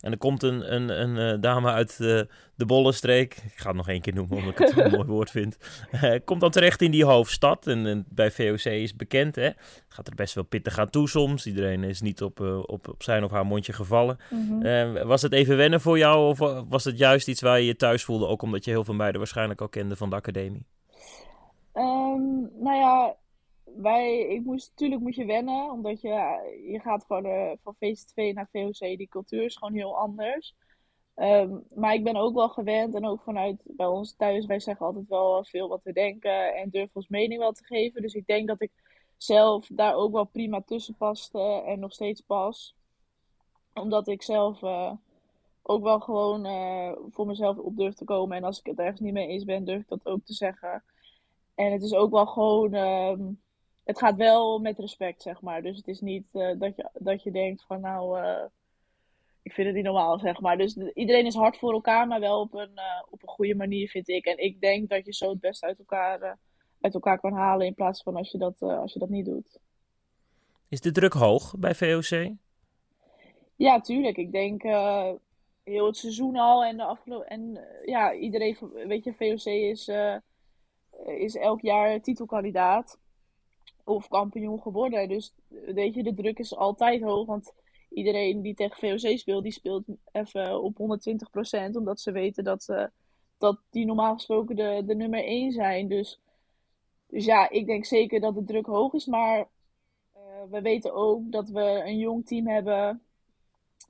En 0.01 0.11
er 0.11 0.17
komt 0.17 0.43
een, 0.43 0.75
een, 0.75 1.01
een 1.01 1.33
uh, 1.35 1.41
dame 1.41 1.71
uit 1.71 1.97
de, 1.97 2.27
de 2.55 2.65
Bollenstreek. 2.65 3.33
Ik 3.33 3.53
ga 3.55 3.67
het 3.67 3.75
nog 3.75 3.87
één 3.87 4.01
keer 4.01 4.13
noemen, 4.13 4.37
omdat 4.37 4.59
ik 4.59 4.67
het 4.67 4.77
een 4.77 4.91
mooi 4.97 5.07
woord 5.07 5.31
vind. 5.31 5.57
Uh, 5.91 6.15
komt 6.25 6.41
dan 6.41 6.51
terecht 6.51 6.81
in 6.81 6.91
die 6.91 7.05
hoofdstad. 7.05 7.67
En, 7.67 7.85
en, 7.85 8.05
bij 8.09 8.31
VOC 8.31 8.65
is 8.65 8.95
bekend, 8.95 9.35
hè. 9.35 9.49
Gaat 9.87 10.07
er 10.07 10.15
best 10.15 10.35
wel 10.35 10.43
pittig 10.43 10.77
aan 10.77 10.89
toe 10.89 11.09
soms. 11.09 11.45
Iedereen 11.45 11.83
is 11.83 12.01
niet 12.01 12.21
op, 12.21 12.39
op, 12.65 12.87
op 12.87 13.03
zijn 13.03 13.23
of 13.23 13.31
haar 13.31 13.45
mondje 13.45 13.73
gevallen. 13.73 14.17
Mm 14.29 14.61
-hmm. 14.61 15.07
was 15.07 15.21
het 15.21 15.33
even 15.33 15.57
wennen 15.57 15.81
voor 15.81 15.97
jou? 15.97 16.29
Of 16.29 16.37
was 16.69 16.83
het 16.83 16.97
juist 16.97 17.27
iets 17.27 17.41
waar 17.41 17.59
je 17.59 17.65
je 17.65 17.75
thuis 17.75 18.03
voelde? 18.03 18.27
Ook 18.27 18.41
omdat 18.41 18.65
je 18.65 18.71
heel 18.71 18.83
veel 18.83 18.93
meiden 18.93 19.19
waarschijnlijk 19.19 19.61
al 19.61 19.69
kende 19.69 19.95
van 19.95 20.09
de 20.09 20.15
academie. 20.15 20.65
Um, 21.73 22.49
nou 22.59 22.75
ja, 22.75 23.15
wij, 23.75 24.19
ik 24.19 24.43
moest, 24.43 24.69
natuurlijk 24.69 25.01
moet 25.01 25.15
je 25.15 25.25
wennen, 25.25 25.71
omdat 25.71 26.01
je, 26.01 26.09
je 26.67 26.79
gaat 26.79 27.05
van, 27.07 27.25
uh, 27.25 27.51
van 27.63 27.75
VC2 27.75 28.33
naar 28.33 28.49
VOC, 28.51 28.79
die 28.79 29.07
cultuur 29.07 29.43
is 29.43 29.55
gewoon 29.55 29.73
heel 29.73 29.97
anders. 29.97 30.55
Um, 31.15 31.63
maar 31.75 31.93
ik 31.93 32.03
ben 32.03 32.15
ook 32.15 32.33
wel 32.33 32.49
gewend 32.49 32.95
en 32.95 33.05
ook 33.05 33.21
vanuit 33.21 33.61
bij 33.63 33.85
ons 33.85 34.15
thuis, 34.15 34.45
wij 34.45 34.59
zeggen 34.59 34.85
altijd 34.85 35.07
wel 35.07 35.43
veel 35.43 35.67
wat 35.67 35.83
we 35.83 35.93
denken 35.93 36.55
en 36.55 36.69
durven 36.69 36.95
ons 36.95 37.07
mening 37.07 37.39
wel 37.39 37.51
te 37.51 37.65
geven. 37.65 38.01
Dus 38.01 38.13
ik 38.13 38.25
denk 38.25 38.47
dat 38.47 38.61
ik 38.61 38.71
zelf 39.17 39.67
daar 39.67 39.95
ook 39.95 40.11
wel 40.11 40.25
prima 40.25 40.61
tussen 40.61 40.95
paste 40.95 41.63
en 41.65 41.79
nog 41.79 41.93
steeds 41.93 42.21
pas. 42.21 42.75
Omdat 43.73 44.07
ik 44.07 44.23
zelf 44.23 44.61
uh, 44.61 44.91
ook 45.61 45.83
wel 45.83 45.99
gewoon 45.99 46.45
uh, 46.45 46.91
voor 47.09 47.25
mezelf 47.25 47.57
op 47.57 47.77
durf 47.77 47.93
te 47.93 48.03
komen. 48.03 48.37
En 48.37 48.43
als 48.43 48.59
ik 48.59 48.65
het 48.65 48.79
ergens 48.79 48.99
niet 48.99 49.13
mee 49.13 49.27
eens 49.27 49.43
ben, 49.43 49.63
durf 49.63 49.81
ik 49.81 49.87
dat 49.87 50.05
ook 50.05 50.25
te 50.25 50.33
zeggen. 50.33 50.83
En 51.55 51.71
het 51.71 51.83
is 51.83 51.93
ook 51.93 52.11
wel 52.11 52.25
gewoon. 52.25 52.73
Um, 52.73 53.41
het 53.83 53.97
gaat 53.97 54.15
wel 54.15 54.59
met 54.59 54.79
respect, 54.79 55.21
zeg 55.21 55.41
maar. 55.41 55.61
Dus 55.61 55.77
het 55.77 55.87
is 55.87 55.99
niet 55.99 56.25
uh, 56.33 56.59
dat, 56.59 56.75
je, 56.75 56.89
dat 56.93 57.23
je 57.23 57.31
denkt 57.31 57.63
van 57.67 57.81
nou, 57.81 58.19
uh, 58.21 58.43
ik 59.41 59.51
vind 59.51 59.67
het 59.67 59.75
niet 59.75 59.85
normaal, 59.85 60.19
zeg 60.19 60.39
maar. 60.39 60.57
Dus 60.57 60.73
de, 60.73 60.93
iedereen 60.93 61.25
is 61.25 61.35
hard 61.35 61.57
voor 61.57 61.73
elkaar, 61.73 62.07
maar 62.07 62.19
wel 62.19 62.39
op 62.39 62.53
een, 62.53 62.71
uh, 62.75 63.01
op 63.09 63.21
een 63.21 63.29
goede 63.29 63.55
manier, 63.55 63.89
vind 63.89 64.09
ik. 64.09 64.25
En 64.25 64.37
ik 64.37 64.61
denk 64.61 64.89
dat 64.89 65.05
je 65.05 65.13
zo 65.13 65.29
het 65.29 65.39
beste 65.39 65.65
uit 65.65 65.79
elkaar, 65.79 66.37
uit 66.81 66.93
elkaar 66.93 67.19
kan 67.19 67.33
halen 67.33 67.65
in 67.65 67.73
plaats 67.73 68.03
van 68.03 68.15
als 68.15 68.31
je 68.31 68.37
dat, 68.37 68.61
als 68.61 68.93
je 68.93 68.99
dat 68.99 69.09
niet 69.09 69.25
doet. 69.25 69.59
Is 70.69 70.81
de 70.81 70.91
druk 70.91 71.13
hoog 71.13 71.55
bij 71.57 71.75
VOC? 71.75 72.31
Ja, 73.55 73.81
tuurlijk. 73.81 74.17
Ik 74.17 74.31
denk 74.31 74.61
heel 75.63 75.85
het 75.85 75.97
seizoen 75.97 76.35
al 76.35 76.63
en 76.63 76.77
de 76.77 76.83
afgelopen. 76.83 77.27
En 77.27 77.67
ja, 77.85 78.13
iedereen, 78.13 78.57
weet 78.87 79.03
je, 79.03 79.13
VOC 79.13 79.45
is, 79.45 79.91
is 81.05 81.35
elk 81.35 81.61
jaar 81.61 82.01
titelkandidaat 82.01 83.00
of 83.83 84.07
kampioen 84.07 84.61
geworden. 84.61 85.07
Dus 85.07 85.33
weet 85.47 85.95
je, 85.95 86.03
de 86.03 86.13
druk 86.13 86.39
is 86.39 86.55
altijd 86.55 87.01
hoog. 87.01 87.25
Want 87.25 87.53
iedereen 87.89 88.41
die 88.41 88.53
tegen 88.53 88.99
VOC 88.99 89.17
speelt, 89.17 89.43
die 89.43 89.51
speelt 89.51 89.83
even 90.11 90.61
op 90.61 90.77
120%. 90.77 91.75
Omdat 91.75 91.99
ze 91.99 92.11
weten 92.11 92.43
dat, 92.43 92.67
uh, 92.69 92.85
dat 93.37 93.59
die 93.69 93.85
normaal 93.85 94.13
gesproken 94.13 94.55
de, 94.55 94.83
de 94.85 94.95
nummer 94.95 95.23
1 95.23 95.51
zijn. 95.51 95.87
Dus, 95.87 96.19
dus 97.07 97.25
ja, 97.25 97.49
ik 97.49 97.65
denk 97.65 97.85
zeker 97.85 98.19
dat 98.19 98.35
de 98.35 98.43
druk 98.43 98.65
hoog 98.65 98.93
is. 98.93 99.05
Maar 99.05 99.39
uh, 100.15 100.21
we 100.49 100.61
weten 100.61 100.93
ook 100.93 101.31
dat 101.31 101.49
we 101.49 101.81
een 101.85 101.97
jong 101.97 102.25
team 102.25 102.47
hebben. 102.47 103.01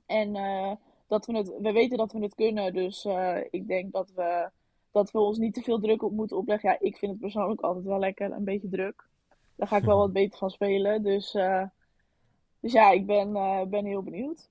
En 0.06 0.36
uh, 0.36 0.72
dat 1.06 1.26
we, 1.26 1.36
het, 1.36 1.54
we 1.60 1.72
weten 1.72 1.98
dat 1.98 2.12
we 2.12 2.18
het 2.18 2.34
kunnen. 2.34 2.72
Dus 2.72 3.06
ik 3.50 3.66
denk 3.66 3.92
dat 3.92 4.12
we, 4.12 4.50
dat 4.90 5.10
we 5.10 5.18
ons 5.18 5.38
niet 5.38 5.54
te 5.54 5.62
veel 5.62 5.80
druk 5.80 6.02
op 6.02 6.12
moeten 6.12 6.36
opleggen. 6.36 6.70
Ja, 6.70 6.76
ik 6.80 6.96
vind 6.96 7.12
het 7.12 7.20
persoonlijk 7.20 7.60
altijd 7.60 7.84
wel 7.84 7.98
lekker, 7.98 8.32
een 8.32 8.44
beetje 8.44 8.68
druk. 8.68 9.10
Daar 9.56 9.68
ga 9.68 9.76
ik 9.76 9.84
wel 9.84 9.98
wat 9.98 10.12
beter 10.12 10.38
van 10.38 10.50
spelen. 10.50 11.02
Dus, 11.02 11.34
uh, 11.34 11.64
dus 12.60 12.72
ja, 12.72 12.90
ik 12.90 13.06
ben, 13.06 13.28
uh, 13.28 13.62
ben 13.62 13.84
heel 13.84 14.02
benieuwd. 14.02 14.50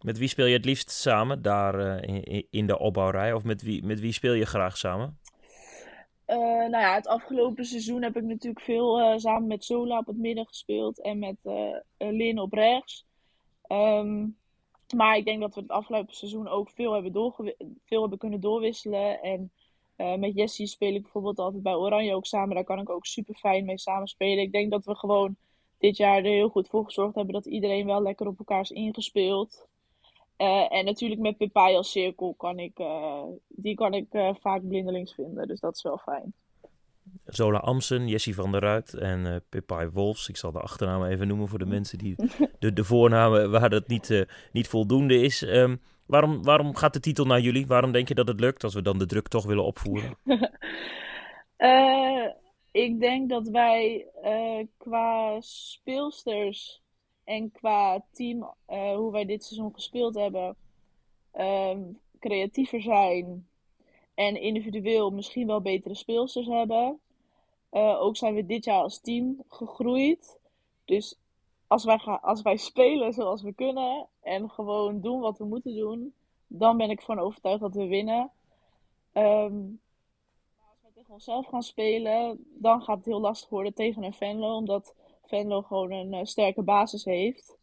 Met 0.00 0.18
wie 0.18 0.28
speel 0.28 0.46
je 0.46 0.56
het 0.56 0.64
liefst 0.64 0.90
samen 0.90 1.42
daar 1.42 1.80
uh, 1.80 2.22
in, 2.22 2.46
in, 2.50 2.66
de 2.66 2.78
opbouwrij? 2.78 3.32
Of 3.32 3.44
met 3.44 3.62
wie, 3.62 3.84
met 3.84 4.00
wie 4.00 4.12
speel 4.12 4.32
je 4.32 4.46
graag 4.46 4.76
samen? 4.76 5.18
nou 6.68 6.78
ja, 6.78 6.94
het 6.94 7.06
afgelopen 7.06 7.64
seizoen 7.64 8.02
heb 8.02 8.16
ik 8.16 8.22
natuurlijk 8.22 8.64
veel 8.64 9.18
samen 9.18 9.46
met 9.46 9.64
Zola 9.64 9.98
op 9.98 10.06
het 10.06 10.16
midden 10.16 10.46
gespeeld. 10.46 11.00
En 11.00 11.18
met 11.18 11.36
Lin 11.98 12.38
op 12.38 12.52
rechts. 12.52 13.06
Um, 13.68 14.36
maar 14.94 15.16
ik 15.16 15.24
denk 15.24 15.40
dat 15.40 15.54
we 15.54 15.60
het 15.60 15.70
afgelopen 15.70 16.14
seizoen 16.14 16.48
ook 16.48 16.70
veel 16.70 16.92
hebben, 16.92 17.12
veel 17.84 18.00
hebben 18.00 18.18
kunnen 18.18 18.40
doorwisselen. 18.40 19.22
En 19.22 19.52
uh, 19.96 20.14
met 20.14 20.34
Jessie 20.34 20.66
speel 20.66 20.94
ik 20.94 21.02
bijvoorbeeld 21.02 21.38
altijd 21.38 21.62
bij 21.62 21.74
Oranje 21.74 22.14
ook 22.14 22.26
samen. 22.26 22.54
Daar 22.54 22.64
kan 22.64 22.78
ik 22.78 22.90
ook 22.90 23.06
super 23.06 23.34
fijn 23.34 23.64
mee 23.64 23.78
samenspelen. 23.78 24.44
Ik 24.44 24.52
denk 24.52 24.70
dat 24.70 24.84
we 24.84 24.94
gewoon 24.94 25.36
dit 25.78 25.96
jaar 25.96 26.16
er 26.16 26.24
heel 26.24 26.48
goed 26.48 26.68
voor 26.68 26.84
gezorgd 26.84 27.14
hebben 27.14 27.34
dat 27.34 27.46
iedereen 27.46 27.86
wel 27.86 28.02
lekker 28.02 28.26
op 28.26 28.38
elkaar 28.38 28.60
is 28.60 28.70
ingespeeld. 28.70 29.66
Uh, 30.38 30.72
en 30.72 30.84
natuurlijk 30.84 31.20
met 31.20 31.36
Pepai 31.36 31.76
als 31.76 31.90
cirkel 31.90 32.34
kan 32.34 32.58
ik, 32.58 32.78
uh, 32.78 33.22
die 33.48 33.74
kan 33.74 33.94
ik 33.94 34.06
vaak 34.40 34.68
blindelings 34.68 35.14
vinden. 35.14 35.48
Dus 35.48 35.60
dat 35.60 35.76
is 35.76 35.82
wel 35.82 35.98
fijn. 35.98 36.34
Zola 37.24 37.58
Amsen, 37.58 38.08
Jessie 38.08 38.34
van 38.34 38.52
der 38.52 38.60
Ruit 38.60 38.94
en 38.94 39.42
uh, 39.70 39.86
Wolfs. 39.92 40.28
Ik 40.28 40.36
zal 40.36 40.52
de 40.52 40.60
achternamen 40.60 41.08
even 41.08 41.28
noemen 41.28 41.48
voor 41.48 41.58
de 41.58 41.66
mensen 41.76 41.98
die 41.98 42.16
de, 42.58 42.72
de 42.72 42.84
voornamen 42.84 43.50
waar 43.50 43.70
dat 43.70 43.88
niet, 43.88 44.26
niet 44.52 44.68
voldoende 44.68 45.20
is. 45.20 45.42
Um, 45.42 45.80
Waarom, 46.06 46.42
waarom 46.42 46.74
gaat 46.74 46.92
de 46.92 47.00
titel 47.00 47.24
naar 47.24 47.40
jullie? 47.40 47.66
Waarom 47.66 47.92
denk 47.92 48.08
je 48.08 48.14
dat 48.14 48.28
het 48.28 48.40
lukt 48.40 48.64
als 48.64 48.74
we 48.74 48.82
dan 48.82 48.98
de 48.98 49.06
druk 49.06 49.28
toch 49.28 49.44
willen 49.44 49.64
opvoeren? 49.64 50.18
uh, 51.58 52.26
ik 52.84 53.00
denk 53.00 53.28
dat 53.28 53.48
wij 53.48 54.06
uh, 54.24 54.66
qua 54.76 55.40
speelsters 55.40 56.82
en 57.24 57.50
qua 57.50 58.04
team, 58.12 58.54
uh, 58.68 58.94
hoe 58.94 59.12
wij 59.12 59.24
dit 59.24 59.44
seizoen 59.44 59.74
gespeeld 59.74 60.14
hebben, 60.14 60.56
ehm, 61.32 61.80
creatiever 62.20 62.82
zijn 62.82 63.48
en 64.14 64.40
individueel 64.40 65.10
misschien 65.10 65.46
wel 65.46 65.60
betere 65.60 65.94
speelsters 65.94 66.46
hebben. 66.46 67.00
ook 67.98 68.16
zijn 68.16 68.34
we 68.34 68.46
dit 68.46 68.64
jaar 68.64 68.82
als 68.82 69.00
team 69.00 69.42
gegroeid. 69.48 70.38
Dus 70.84 71.18
als 71.66 71.84
wij, 71.84 71.98
gaan, 71.98 72.20
als 72.20 72.42
wij 72.42 72.56
spelen 72.56 73.12
zoals 73.12 73.42
we 73.42 73.52
kunnen 73.54 74.08
en 74.26 74.50
gewoon 74.50 75.00
doen 75.00 75.20
wat 75.20 75.38
we 75.38 75.44
moeten 75.44 75.74
doen, 75.74 76.14
dan 76.46 76.76
ben 76.76 76.90
ik 76.90 77.02
van 77.02 77.18
overtuigd 77.18 77.60
dat 77.60 77.74
we 77.74 77.86
winnen. 77.86 78.30
Um, 79.12 79.80
als 80.58 80.78
we 80.82 80.88
tegen 80.94 81.12
onszelf 81.12 81.46
gaan 81.46 81.62
spelen, 81.62 82.44
dan 82.48 82.82
gaat 82.82 82.96
het 82.96 83.06
heel 83.06 83.20
lastig 83.20 83.48
worden 83.48 83.74
tegen 83.74 84.02
een 84.02 84.12
Venlo, 84.12 84.56
omdat 84.56 84.94
Venlo 85.24 85.62
gewoon 85.62 85.90
een 85.90 86.12
uh, 86.12 86.20
sterke 86.22 86.62
basis 86.62 87.04
heeft. 87.04 87.56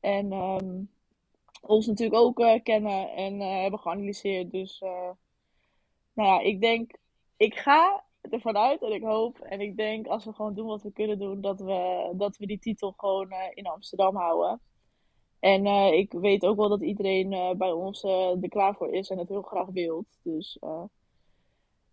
En 0.00 0.32
um, 0.32 0.90
ons 1.62 1.86
natuurlijk 1.86 2.20
ook 2.22 2.38
uh, 2.38 2.62
kennen 2.62 3.10
en 3.10 3.34
uh, 3.34 3.60
hebben 3.60 3.80
geanalyseerd. 3.80 4.50
Dus 4.50 4.80
nou 6.12 6.28
ja, 6.28 6.40
ik 6.40 6.60
denk, 6.60 6.96
ik 7.36 7.54
ga 7.54 8.04
ervan 8.20 8.56
uit 8.56 8.82
en 8.82 8.92
ik 8.92 9.02
hoop 9.02 9.38
en 9.38 9.60
ik 9.60 9.76
denk 9.76 10.06
als 10.06 10.24
we 10.24 10.32
gewoon 10.32 10.54
doen 10.54 10.66
wat 10.66 10.82
we 10.82 10.92
kunnen 10.92 11.18
doen, 11.18 11.40
dat 11.40 11.60
we, 11.60 12.12
dat 12.16 12.36
we 12.36 12.46
die 12.46 12.58
titel 12.58 12.94
gewoon 12.96 13.32
in 13.54 13.66
Amsterdam 13.66 14.16
houden. 14.16 14.60
En 15.46 15.66
ik 15.92 16.12
weet 16.12 16.44
ook 16.44 16.56
wel 16.56 16.68
dat 16.68 16.80
iedereen 16.80 17.56
bij 17.58 17.70
ons 17.72 18.04
er 18.04 18.48
klaar 18.48 18.74
voor 18.74 18.92
is 18.92 19.10
en 19.10 19.18
het 19.18 19.28
heel 19.28 19.42
graag 19.42 19.66
wil. 19.66 20.04
Dus 20.22 20.58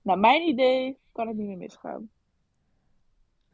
naar 0.01 0.19
mijn 0.19 0.41
idee 0.47 0.97
kan 1.11 1.27
het 1.27 1.37
niet 1.37 1.47
meer 1.47 1.57
misgaan. 1.57 2.09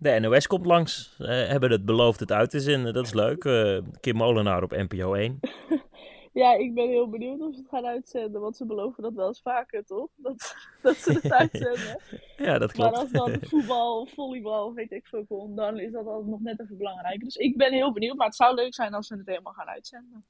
De 0.01 0.19
NOS 0.19 0.47
komt 0.47 0.65
langs. 0.65 1.15
Uh, 1.19 1.27
hebben 1.27 1.71
het 1.71 1.85
beloofd 1.85 2.19
het 2.19 2.31
uit 2.31 2.49
te 2.49 2.59
zenden. 2.59 2.93
Dat 2.93 3.05
is 3.05 3.13
leuk. 3.13 3.43
Uh, 3.43 3.79
Kim 3.99 4.15
Molenaar 4.15 4.63
op 4.63 4.71
NPO 4.71 5.13
1. 5.13 5.39
ja, 6.33 6.53
ik 6.53 6.73
ben 6.73 6.87
heel 6.87 7.09
benieuwd 7.09 7.41
of 7.41 7.53
ze 7.53 7.59
het 7.59 7.69
gaan 7.69 7.85
uitzenden. 7.85 8.41
Want 8.41 8.57
ze 8.57 8.65
beloven 8.65 9.03
dat 9.03 9.13
wel 9.13 9.27
eens 9.27 9.41
vaker, 9.41 9.85
toch? 9.85 10.09
Dat, 10.15 10.55
dat 10.81 10.95
ze 10.95 11.11
het 11.11 11.31
uitzenden. 11.41 12.01
ja, 12.37 12.57
dat 12.57 12.71
klopt. 12.71 12.91
Maar 12.91 12.99
als 12.99 13.11
dan 13.11 13.37
voetbal, 13.49 14.05
volleybal, 14.05 14.73
weet 14.73 14.91
ik 14.91 15.07
veel 15.07 15.25
komt, 15.25 15.57
dan 15.57 15.79
is 15.79 15.91
dat 15.91 16.05
altijd 16.05 16.27
nog 16.27 16.41
net 16.41 16.59
even 16.59 16.77
belangrijker. 16.77 17.23
Dus 17.23 17.35
ik 17.35 17.57
ben 17.57 17.73
heel 17.73 17.91
benieuwd. 17.91 18.15
Maar 18.15 18.27
het 18.27 18.35
zou 18.35 18.55
leuk 18.55 18.73
zijn 18.73 18.93
als 18.93 19.07
ze 19.07 19.15
het 19.15 19.27
helemaal 19.27 19.53
gaan 19.53 19.67
uitzenden. 19.67 20.25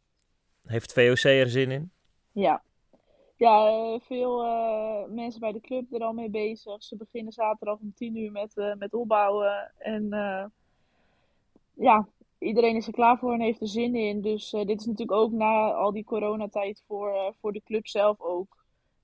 Heeft 0.66 0.94
VOC 0.94 1.24
er 1.24 1.50
zin 1.50 1.72
in? 1.72 1.92
Ja, 2.32 2.64
ja, 3.36 3.68
eh, 3.68 4.00
veel 4.00 4.46
uh, 4.46 5.10
mensen 5.10 5.40
bij 5.40 5.52
de 5.52 5.62
club 5.62 5.94
er 5.94 6.02
al 6.02 6.14
mee 6.14 6.30
bezig. 6.30 6.84
Ze 6.84 6.96
beginnen 6.96 7.34
zaterdag 7.34 7.80
om 7.80 7.94
10 7.94 8.18
uur 8.18 8.32
met, 8.32 8.52
uh, 8.56 8.76
met 8.76 8.94
opbouwen. 8.94 9.72
En 9.78 10.10
ja, 11.74 12.08
iedereen 12.40 12.76
is 12.76 12.88
er 12.88 12.94
klaar 12.94 13.18
voor 13.18 13.34
en 13.34 13.42
heeft 13.42 13.62
er 13.62 13.68
zin 13.68 13.96
in. 13.96 14.22
Dus 14.22 14.50
dit 14.50 14.80
is 14.80 14.86
natuurlijk 14.86 15.12
ook 15.12 15.32
na 15.32 15.72
al 15.72 15.92
die 15.92 16.04
coronatijd 16.04 16.84
voor, 16.88 17.34
voor 17.42 17.54
de 17.54 17.62
club 17.66 17.88
zelf 17.88 18.22
ook 18.22 18.58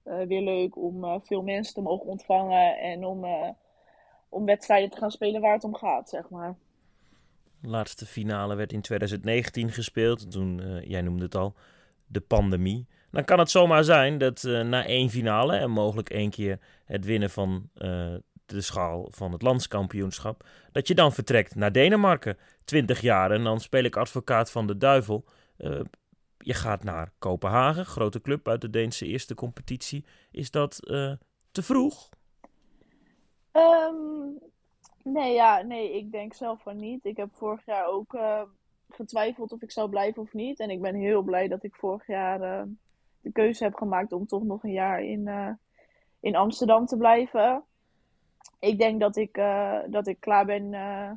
weer 0.04 0.42
leuk 0.42 0.76
om 0.78 1.22
veel 1.24 1.42
mensen 1.42 1.74
te 1.74 1.82
mogen 1.82 2.06
ontvangen 2.06 2.78
en 2.78 3.06
om, 3.06 3.26
om 4.30 4.46
wedstrijden 4.46 4.90
te 4.90 4.98
gaan 4.98 5.12
spelen 5.12 5.42
waar 5.42 5.54
het 5.54 5.64
om 5.64 5.76
gaat, 5.76 6.10
zeg 6.10 6.30
maar. 6.30 6.56
De 7.62 7.70
laatste 7.70 8.06
finale 8.06 8.56
werd 8.56 8.74
in 8.74 8.82
2019 8.82 9.72
gespeeld. 9.72 10.32
Toen, 10.32 10.82
jij 10.88 11.02
noemde 11.02 11.24
het 11.24 11.36
al, 11.36 11.54
de 12.08 12.22
pandemie 12.22 12.88
dan 13.16 13.24
kan 13.24 13.40
het 13.40 13.52
zomaar 13.52 13.84
zijn 13.84 14.18
dat 14.18 14.44
na 14.44 14.86
één 14.86 15.10
finale 15.10 15.56
en 15.56 15.72
mogelijk 15.72 16.10
één 16.10 16.30
keer 16.30 16.60
het 16.86 17.06
winnen 17.06 17.30
van 17.30 17.70
de 18.46 18.62
schaal 18.62 19.08
van 19.10 19.32
het 19.32 19.42
landskampioenschap, 19.42 20.48
dat 20.72 20.88
je 20.88 20.96
dan 20.96 21.12
vertrekt 21.12 21.56
naar 21.56 21.72
Denemarken, 21.72 22.38
20 22.66 23.02
jaar 23.02 23.32
en 23.32 23.44
dan 23.44 23.60
speel 23.60 23.84
ik 23.84 23.96
advocaat 23.96 24.52
van 24.52 24.68
de 24.68 24.78
duivel. 24.78 25.26
Uh, 25.58 25.80
je 26.38 26.54
gaat 26.54 26.84
naar 26.84 27.14
Kopenhagen, 27.20 27.86
grote 27.86 28.22
club 28.22 28.48
uit 28.48 28.62
de 28.62 28.70
Deense 28.70 29.06
eerste 29.06 29.36
competitie. 29.36 30.06
Is 30.32 30.52
dat 30.52 30.76
te 31.52 31.64
vroeg? 31.64 32.10
Um, 33.52 34.40
nee, 35.04 35.34
ja, 35.34 35.62
nee, 35.62 35.98
ik 35.98 36.12
denk 36.12 36.34
zelf 36.34 36.62
van 36.62 36.78
niet. 36.78 37.06
Ik 37.06 37.18
heb 37.18 37.30
vorig 37.32 37.66
jaar 37.66 37.86
ook 37.86 38.18
getwijfeld 38.90 39.52
of 39.52 39.62
ik 39.62 39.72
zou 39.72 39.90
blijven 39.90 40.22
of 40.22 40.34
niet. 40.34 40.60
En 40.60 40.70
ik 40.70 40.82
ben 40.82 40.96
heel 40.96 41.22
blij 41.22 41.48
dat 41.48 41.64
ik 41.64 41.76
vorig 41.76 42.08
jaar 42.08 42.68
de 43.26 43.32
keuze 43.32 43.64
heb 43.64 43.76
gemaakt 43.76 44.12
om 44.12 44.26
toch 44.26 44.44
nog 44.44 44.64
een 44.64 44.72
jaar 44.72 45.04
in, 45.04 45.28
uh, 45.28 45.50
in 46.20 46.36
Amsterdam 46.36 46.86
te 46.86 46.98
blijven. 46.98 47.64
Ik 48.60 48.78
denk 48.78 49.00
dat 49.00 49.16
ik, 49.16 49.38
uh, 49.38 49.80
dat 49.88 50.08
ik 50.08 50.20
klaar 50.20 50.46
ben 50.46 50.74
uh, 50.74 51.12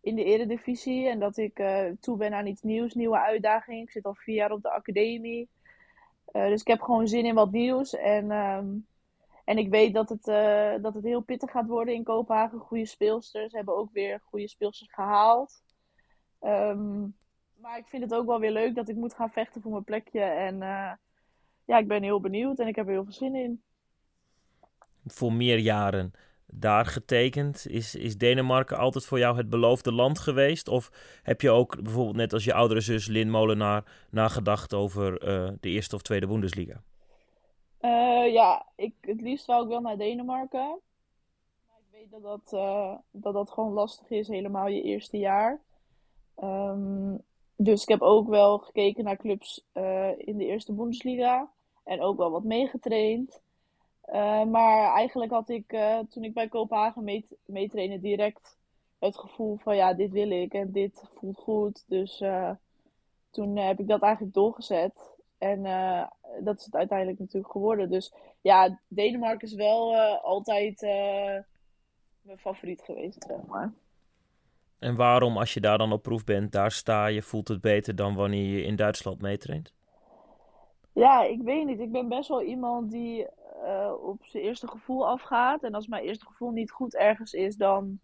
in 0.00 0.14
de 0.14 0.24
eredivisie 0.24 1.08
en 1.08 1.18
dat 1.18 1.36
ik 1.36 1.62
toe 2.00 2.16
ben 2.16 2.34
aan 2.34 2.46
iets 2.46 2.62
nieuws, 2.62 2.94
nieuwe 2.94 3.18
uitdaging. 3.18 3.82
Ik 3.82 3.90
zit 3.90 4.04
al 4.04 4.14
vier 4.14 4.34
jaar 4.34 4.52
op 4.52 4.62
de 4.62 4.70
academie. 4.70 5.48
dus 6.32 6.60
ik 6.60 6.66
heb 6.66 6.80
gewoon 6.80 7.08
zin 7.08 7.24
in 7.24 7.34
wat 7.34 7.50
nieuws. 7.50 7.94
En, 7.94 8.30
um, 8.30 8.86
en 9.44 9.58
ik 9.58 9.70
weet 9.70 9.94
dat 9.94 10.08
het, 10.08 10.24
dat 10.82 10.94
het 10.94 11.04
heel 11.04 11.20
pittig 11.20 11.50
gaat 11.50 11.66
worden 11.66 11.94
in 11.94 12.02
Kopenhagen. 12.02 12.58
Goede 12.58 12.86
speelsters. 12.86 13.52
Hebben 13.52 13.76
ook 13.76 13.92
weer 13.92 14.20
goede 14.24 14.48
speelsters 14.48 14.92
gehaald. 14.92 15.62
Um, 16.40 17.14
maar 17.54 17.78
ik 17.78 17.86
vind 17.86 18.02
het 18.02 18.14
ook 18.14 18.26
wel 18.26 18.40
weer 18.40 18.52
leuk 18.52 18.74
dat 18.74 18.88
ik 18.88 18.96
moet 18.96 19.14
gaan 19.14 19.30
vechten 19.30 19.62
voor 19.62 19.70
mijn 19.70 19.84
plekje. 19.84 20.20
En 20.20 20.58
ja, 21.70 21.78
ik 21.78 21.88
ben 21.88 22.02
heel 22.02 22.20
benieuwd 22.20 22.58
en 22.58 22.66
ik 22.66 22.76
heb 22.76 22.86
er 22.86 22.92
heel 22.92 23.04
veel 23.04 23.12
zin 23.12 23.34
in. 23.34 23.62
Voor 25.06 25.32
meer 25.32 25.58
jaren 25.58 26.12
daar 26.52 26.86
getekend. 26.86 27.66
Is, 27.68 27.94
is 27.94 28.18
Denemarken 28.18 28.76
altijd 28.76 29.06
voor 29.06 29.18
jou 29.18 29.36
het 29.36 29.50
beloofde 29.50 29.92
land 29.92 30.18
geweest? 30.18 30.68
Of 30.68 30.90
heb 31.22 31.40
je 31.40 31.50
ook 31.50 31.82
bijvoorbeeld 31.82 32.16
net 32.16 32.32
als 32.32 32.44
je 32.44 32.54
oudere 32.54 32.80
zus 32.80 33.06
Lin 33.06 33.30
Molenaar 33.30 33.84
nagedacht 34.10 34.74
over 34.74 35.12
uh, 35.12 35.50
de 35.60 35.68
eerste 35.68 35.94
of 35.94 36.02
tweede 36.02 36.26
Bundesliga? 36.26 36.82
Uh, 37.80 38.32
ja, 38.32 38.66
ik, 38.76 38.94
het 39.00 39.20
liefst 39.20 39.44
zou 39.44 39.62
ik 39.62 39.68
wel 39.68 39.80
naar 39.80 39.96
Denemarken. 39.96 40.78
Maar 41.66 41.78
ik 41.78 41.90
weet 41.90 42.10
dat 42.10 42.22
dat, 42.22 42.52
uh, 42.52 42.94
dat, 43.10 43.32
dat 43.32 43.50
gewoon 43.50 43.72
lastig 43.72 44.10
is, 44.10 44.28
helemaal 44.28 44.68
je 44.68 44.82
eerste 44.82 45.18
jaar. 45.18 45.60
Um, 46.42 47.22
dus 47.56 47.82
ik 47.82 47.88
heb 47.88 48.02
ook 48.02 48.28
wel 48.28 48.58
gekeken 48.58 49.04
naar 49.04 49.16
clubs 49.16 49.64
in 50.16 50.36
de 50.36 50.46
eerste 50.46 50.72
Bundesliga 50.72 51.50
en 51.84 52.00
ook 52.02 52.16
wel 52.16 52.30
wat 52.30 52.44
meegetraind. 52.44 53.40
Uh, 54.12 54.44
maar 54.44 54.92
eigenlijk 54.94 55.30
had 55.30 55.48
ik 55.48 55.72
uh, 55.72 55.98
toen 55.98 56.24
ik 56.24 56.34
bij 56.34 56.48
Kopenhagen 56.48 57.24
meetrainde 57.44 58.00
direct 58.00 58.58
het 58.98 59.18
gevoel 59.18 59.56
van 59.56 59.76
ja, 59.76 59.94
dit 59.94 60.10
wil 60.10 60.30
ik 60.30 60.52
en 60.52 60.72
dit 60.72 61.02
voelt 61.14 61.38
goed. 61.38 61.84
Dus 61.86 62.20
uh, 62.20 62.50
toen 63.30 63.56
heb 63.56 63.78
ik 63.78 63.88
dat 63.88 64.02
eigenlijk 64.02 64.34
doorgezet. 64.34 65.18
En 65.38 65.62
dat 66.40 66.58
is 66.58 66.64
het 66.64 66.74
uiteindelijk 66.74 67.18
natuurlijk 67.18 67.52
geworden. 67.52 67.90
Dus 67.90 68.14
ja, 68.40 68.80
Denemarken 68.88 69.48
is 69.48 69.54
wel 69.54 69.96
altijd 70.16 70.80
mijn 72.22 72.38
favoriet 72.38 72.82
geweest, 72.82 73.24
zeg 73.28 73.46
maar. 73.46 73.72
En 74.78 74.96
waarom, 74.96 75.36
als 75.36 75.54
je 75.54 75.60
daar 75.60 75.78
dan 75.78 75.92
op 75.92 76.02
proef 76.02 76.24
bent, 76.24 76.52
daar 76.52 76.70
sta 76.70 77.06
je, 77.06 77.22
voelt 77.22 77.48
het 77.48 77.60
beter 77.60 77.96
dan 77.96 78.14
wanneer 78.14 78.56
je 78.56 78.62
in 78.62 78.76
Duitsland 78.76 79.20
meetraint? 79.20 79.72
Ja, 80.92 81.22
ik 81.22 81.42
weet 81.42 81.66
niet. 81.66 81.80
Ik 81.80 81.92
ben 81.92 82.08
best 82.08 82.28
wel 82.28 82.42
iemand 82.42 82.90
die 82.90 83.26
uh, 83.64 83.92
op 84.02 84.18
zijn 84.22 84.42
eerste 84.42 84.68
gevoel 84.68 85.08
afgaat. 85.08 85.62
En 85.62 85.74
als 85.74 85.86
mijn 85.86 86.04
eerste 86.04 86.26
gevoel 86.26 86.50
niet 86.50 86.70
goed 86.70 86.96
ergens 86.96 87.32
is, 87.32 87.56
dan 87.56 87.98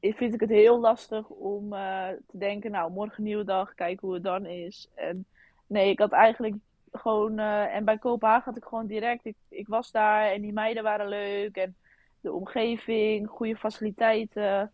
vind 0.00 0.34
ik 0.34 0.40
het 0.40 0.50
heel 0.50 0.80
lastig 0.80 1.28
om 1.28 1.72
uh, 1.72 2.08
te 2.08 2.38
denken, 2.38 2.70
nou, 2.70 2.92
morgen 2.92 3.22
nieuwe 3.22 3.44
dag, 3.44 3.74
kijken 3.74 4.06
hoe 4.06 4.14
het 4.14 4.24
dan 4.24 4.46
is. 4.46 4.90
En 4.94 5.26
nee, 5.66 5.90
ik 5.90 5.98
had 5.98 6.12
eigenlijk 6.12 6.54
gewoon, 6.92 7.38
uh, 7.38 7.74
en 7.74 7.84
bij 7.84 7.98
Kopenhagen 7.98 8.44
had 8.44 8.56
ik 8.56 8.64
gewoon 8.64 8.86
direct, 8.86 9.24
ik, 9.24 9.36
ik 9.48 9.68
was 9.68 9.90
daar 9.90 10.30
en 10.30 10.40
die 10.42 10.52
meiden 10.52 10.82
waren 10.82 11.08
leuk 11.08 11.56
en 11.56 11.76
de 12.20 12.32
omgeving, 12.32 13.28
goede 13.28 13.56
faciliteiten. 13.56 14.72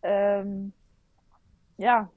Um, 0.00 0.72
ja, 1.76 2.10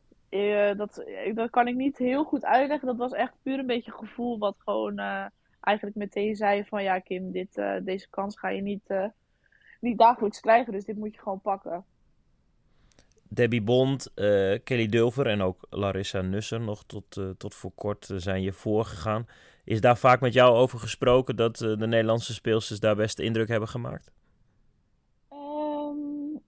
dat, 0.75 1.03
dat 1.33 1.49
kan 1.49 1.67
ik 1.67 1.75
niet 1.75 1.97
heel 1.97 2.23
goed 2.23 2.45
uitleggen. 2.45 2.87
Dat 2.87 2.97
was 2.97 3.11
echt 3.11 3.33
puur 3.41 3.59
een 3.59 3.65
beetje 3.65 3.91
gevoel 3.91 4.37
wat 4.37 4.55
gewoon 4.57 4.95
eigenlijk 5.63 5.97
meteen 5.97 6.35
zei 6.35 6.63
van 6.63 6.83
ja 6.83 6.99
Kim, 6.99 7.31
dit, 7.31 7.57
uh, 7.57 7.75
deze 7.81 8.09
kans 8.09 8.39
ga 8.39 8.49
je 8.49 8.61
niet, 8.61 8.93
niet 9.79 9.97
dagelijks 9.97 10.39
krijgen, 10.39 10.73
dus 10.73 10.85
dit 10.85 10.97
moet 10.97 11.13
je 11.13 11.21
gewoon 11.21 11.41
pakken. 11.41 11.85
Debbie 13.29 13.61
Bond, 13.61 14.11
Kelly 14.63 14.87
Dulver 14.87 15.27
en 15.27 15.41
ook 15.41 15.67
Larissa 15.69 16.21
Nusser 16.21 16.61
nog 16.61 16.83
tot, 16.85 17.21
tot 17.37 17.55
voor 17.55 17.71
kort 17.75 18.09
zijn 18.15 18.41
je 18.41 18.53
voorgegaan. 18.53 19.27
Is 19.63 19.81
daar 19.81 19.97
vaak 19.97 20.19
met 20.19 20.33
jou 20.33 20.55
over 20.55 20.79
gesproken 20.79 21.35
dat 21.35 21.57
de 21.57 21.87
Nederlandse 21.87 22.33
speelsters 22.33 22.79
daar 22.79 22.95
best 22.95 23.19
indruk 23.19 23.47
hebben 23.47 23.69
gemaakt? 23.69 24.11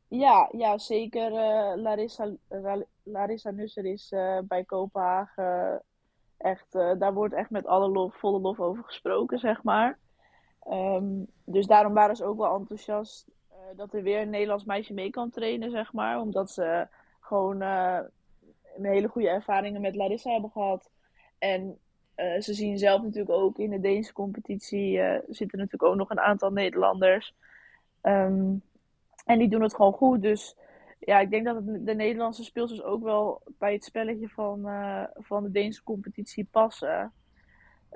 Ja, 0.08 0.49
ja 0.51 0.78
zeker. 0.78 1.32
Larissa, 1.78 2.32
Larissa 3.04 3.51
Nusser 3.51 3.86
is 3.86 4.13
bij 4.47 4.63
Kopenhagen 4.63 5.82
echt, 6.38 6.76
uh, 6.76 6.91
daar 7.00 7.13
wordt 7.13 7.34
echt 7.34 7.50
met 7.50 7.67
alle 7.67 7.89
lof, 7.89 8.15
volle 8.15 8.39
lof 8.39 8.60
over 8.60 8.84
gesproken, 8.84 9.39
zeg 9.39 9.63
maar. 9.63 9.98
Um, 10.69 11.28
dus 11.43 11.65
daarom 11.65 11.93
waren 11.93 12.15
ze 12.15 12.26
ook 12.26 12.38
wel 12.38 12.56
enthousiast 12.56 13.28
dat 13.76 13.93
er 13.93 14.04
weer 14.04 14.21
een 14.21 14.30
Nederlands 14.30 14.63
meisje 14.63 14.93
mee 14.93 15.10
kan 15.10 15.30
trainen, 15.30 15.71
zeg 15.71 15.93
maar. 15.93 16.19
Omdat 16.19 16.52
ze 16.52 16.88
gewoon 17.19 17.62
een 17.62 18.10
hele 18.86 19.08
goede 19.08 19.30
ervaringen 19.30 19.82
met 19.82 19.95
Larissa 19.95 20.32
hebben 20.32 20.52
gehad. 20.52 20.89
En 21.38 21.80
ze 22.15 22.54
zien 22.54 22.78
zelf 22.78 23.02
natuurlijk 23.02 23.36
ook 23.36 23.58
in 23.58 23.69
de 23.69 23.80
Deense 23.80 24.13
competitie 24.13 25.02
zitten 25.28 25.58
natuurlijk 25.58 25.84
ook 25.84 25.95
nog 25.95 26.10
een 26.10 26.19
aantal 26.19 26.52
Nederlanders. 26.52 27.34
Um, 28.02 28.62
en 29.26 29.39
die 29.39 29.50
doen 29.50 29.62
het 29.62 29.76
gewoon 29.76 29.93
goed. 29.93 30.21
Dus 30.21 30.56
ja, 31.06 31.20
ik 31.20 31.30
denk 31.30 31.46
dat 31.46 31.56
het 31.56 31.86
de 31.86 31.96
Nederlandse 31.96 32.44
speelsters 32.44 32.84
ook 32.84 33.04
wel 33.04 33.41
bij 33.58 33.74
het 33.74 33.84
spelletje 33.84 34.30
van, 34.30 34.60
uh, 34.65 35.04
van 35.13 35.44
de 35.44 35.52
Deense 35.52 35.84
competitie 35.84 36.48
passen. 36.52 37.12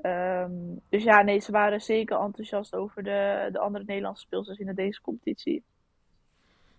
Um, 0.03 0.81
dus 0.89 1.03
ja, 1.03 1.21
nee, 1.21 1.39
ze 1.39 1.51
waren 1.51 1.81
zeker 1.81 2.19
enthousiast 2.19 2.75
over 2.75 3.03
de, 3.03 3.49
de 3.51 3.59
andere 3.59 3.83
Nederlandse 3.85 4.23
speelsters 4.23 4.57
in 4.57 4.65
de 4.65 4.73
Deense 4.73 5.01
competitie. 5.01 5.63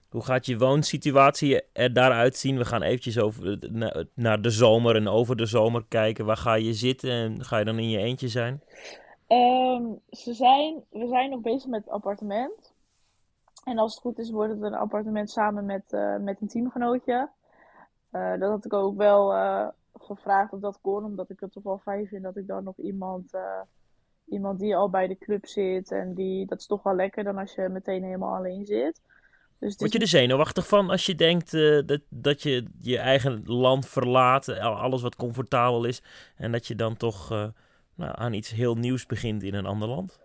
Hoe 0.08 0.24
gaat 0.24 0.46
je 0.46 0.58
woonsituatie 0.58 1.62
er 1.72 1.92
daaruit 1.92 2.36
zien? 2.36 2.56
We 2.56 2.64
gaan 2.64 2.82
eventjes 2.82 3.18
over, 3.18 3.58
naar 4.14 4.42
de 4.42 4.50
zomer 4.50 4.96
en 4.96 5.08
over 5.08 5.36
de 5.36 5.46
zomer 5.46 5.84
kijken. 5.88 6.24
Waar 6.24 6.36
ga 6.36 6.54
je 6.54 6.72
zitten 6.72 7.10
en 7.10 7.44
ga 7.44 7.58
je 7.58 7.64
dan 7.64 7.78
in 7.78 7.90
je 7.90 7.98
eentje 7.98 8.28
zijn? 8.28 8.62
Um, 9.28 10.00
ze 10.10 10.34
zijn 10.34 10.82
we 10.90 11.06
zijn 11.06 11.30
nog 11.30 11.40
bezig 11.40 11.66
met 11.66 11.84
het 11.84 11.92
appartement. 11.92 12.69
En 13.64 13.78
als 13.78 13.94
het 13.94 14.02
goed 14.02 14.18
is, 14.18 14.30
wordt 14.30 14.52
het 14.52 14.62
een 14.62 14.74
appartement 14.74 15.30
samen 15.30 15.64
met, 15.64 15.82
uh, 15.90 16.16
met 16.16 16.40
een 16.40 16.48
teamgenootje. 16.48 17.30
Uh, 18.12 18.38
dat 18.38 18.50
had 18.50 18.64
ik 18.64 18.72
ook 18.72 18.96
wel 18.96 19.34
uh, 19.34 19.68
gevraagd 19.94 20.52
of 20.52 20.60
dat 20.60 20.78
kon, 20.80 21.04
omdat 21.04 21.30
ik 21.30 21.40
het 21.40 21.52
toch 21.52 21.62
wel 21.62 21.78
fijn 21.78 22.06
vind 22.06 22.22
dat 22.22 22.36
ik 22.36 22.46
dan 22.46 22.64
nog 22.64 22.78
iemand, 22.78 23.30
iemand 24.26 24.58
die 24.58 24.76
al 24.76 24.90
bij 24.90 25.06
de 25.06 25.18
club 25.18 25.46
zit. 25.46 25.90
En 25.90 26.14
die, 26.14 26.46
dat 26.46 26.58
is 26.58 26.66
toch 26.66 26.82
wel 26.82 26.94
lekker 26.94 27.24
dan 27.24 27.38
als 27.38 27.54
je 27.54 27.68
meteen 27.68 28.02
helemaal 28.02 28.36
alleen 28.36 28.66
zit. 28.66 29.00
Dus 29.58 29.76
Word 29.76 29.92
je 29.92 29.98
er 29.98 30.06
zenuwachtig 30.06 30.68
van 30.68 30.90
als 30.90 31.06
je 31.06 31.14
denkt 31.14 31.50
dat, 31.86 32.00
dat 32.08 32.42
je 32.42 32.66
je 32.78 32.98
eigen 32.98 33.42
land 33.44 33.86
verlaat, 33.86 34.48
alles 34.58 35.02
wat 35.02 35.16
comfortabel 35.16 35.84
is, 35.84 36.02
en 36.36 36.52
dat 36.52 36.66
je 36.66 36.74
dan 36.74 36.96
toch 36.96 37.28
nou, 37.94 38.12
aan 38.14 38.32
iets 38.32 38.50
heel 38.50 38.74
nieuws 38.74 39.06
begint 39.06 39.42
in 39.42 39.54
een 39.54 39.66
ander 39.66 39.88
land? 39.88 40.20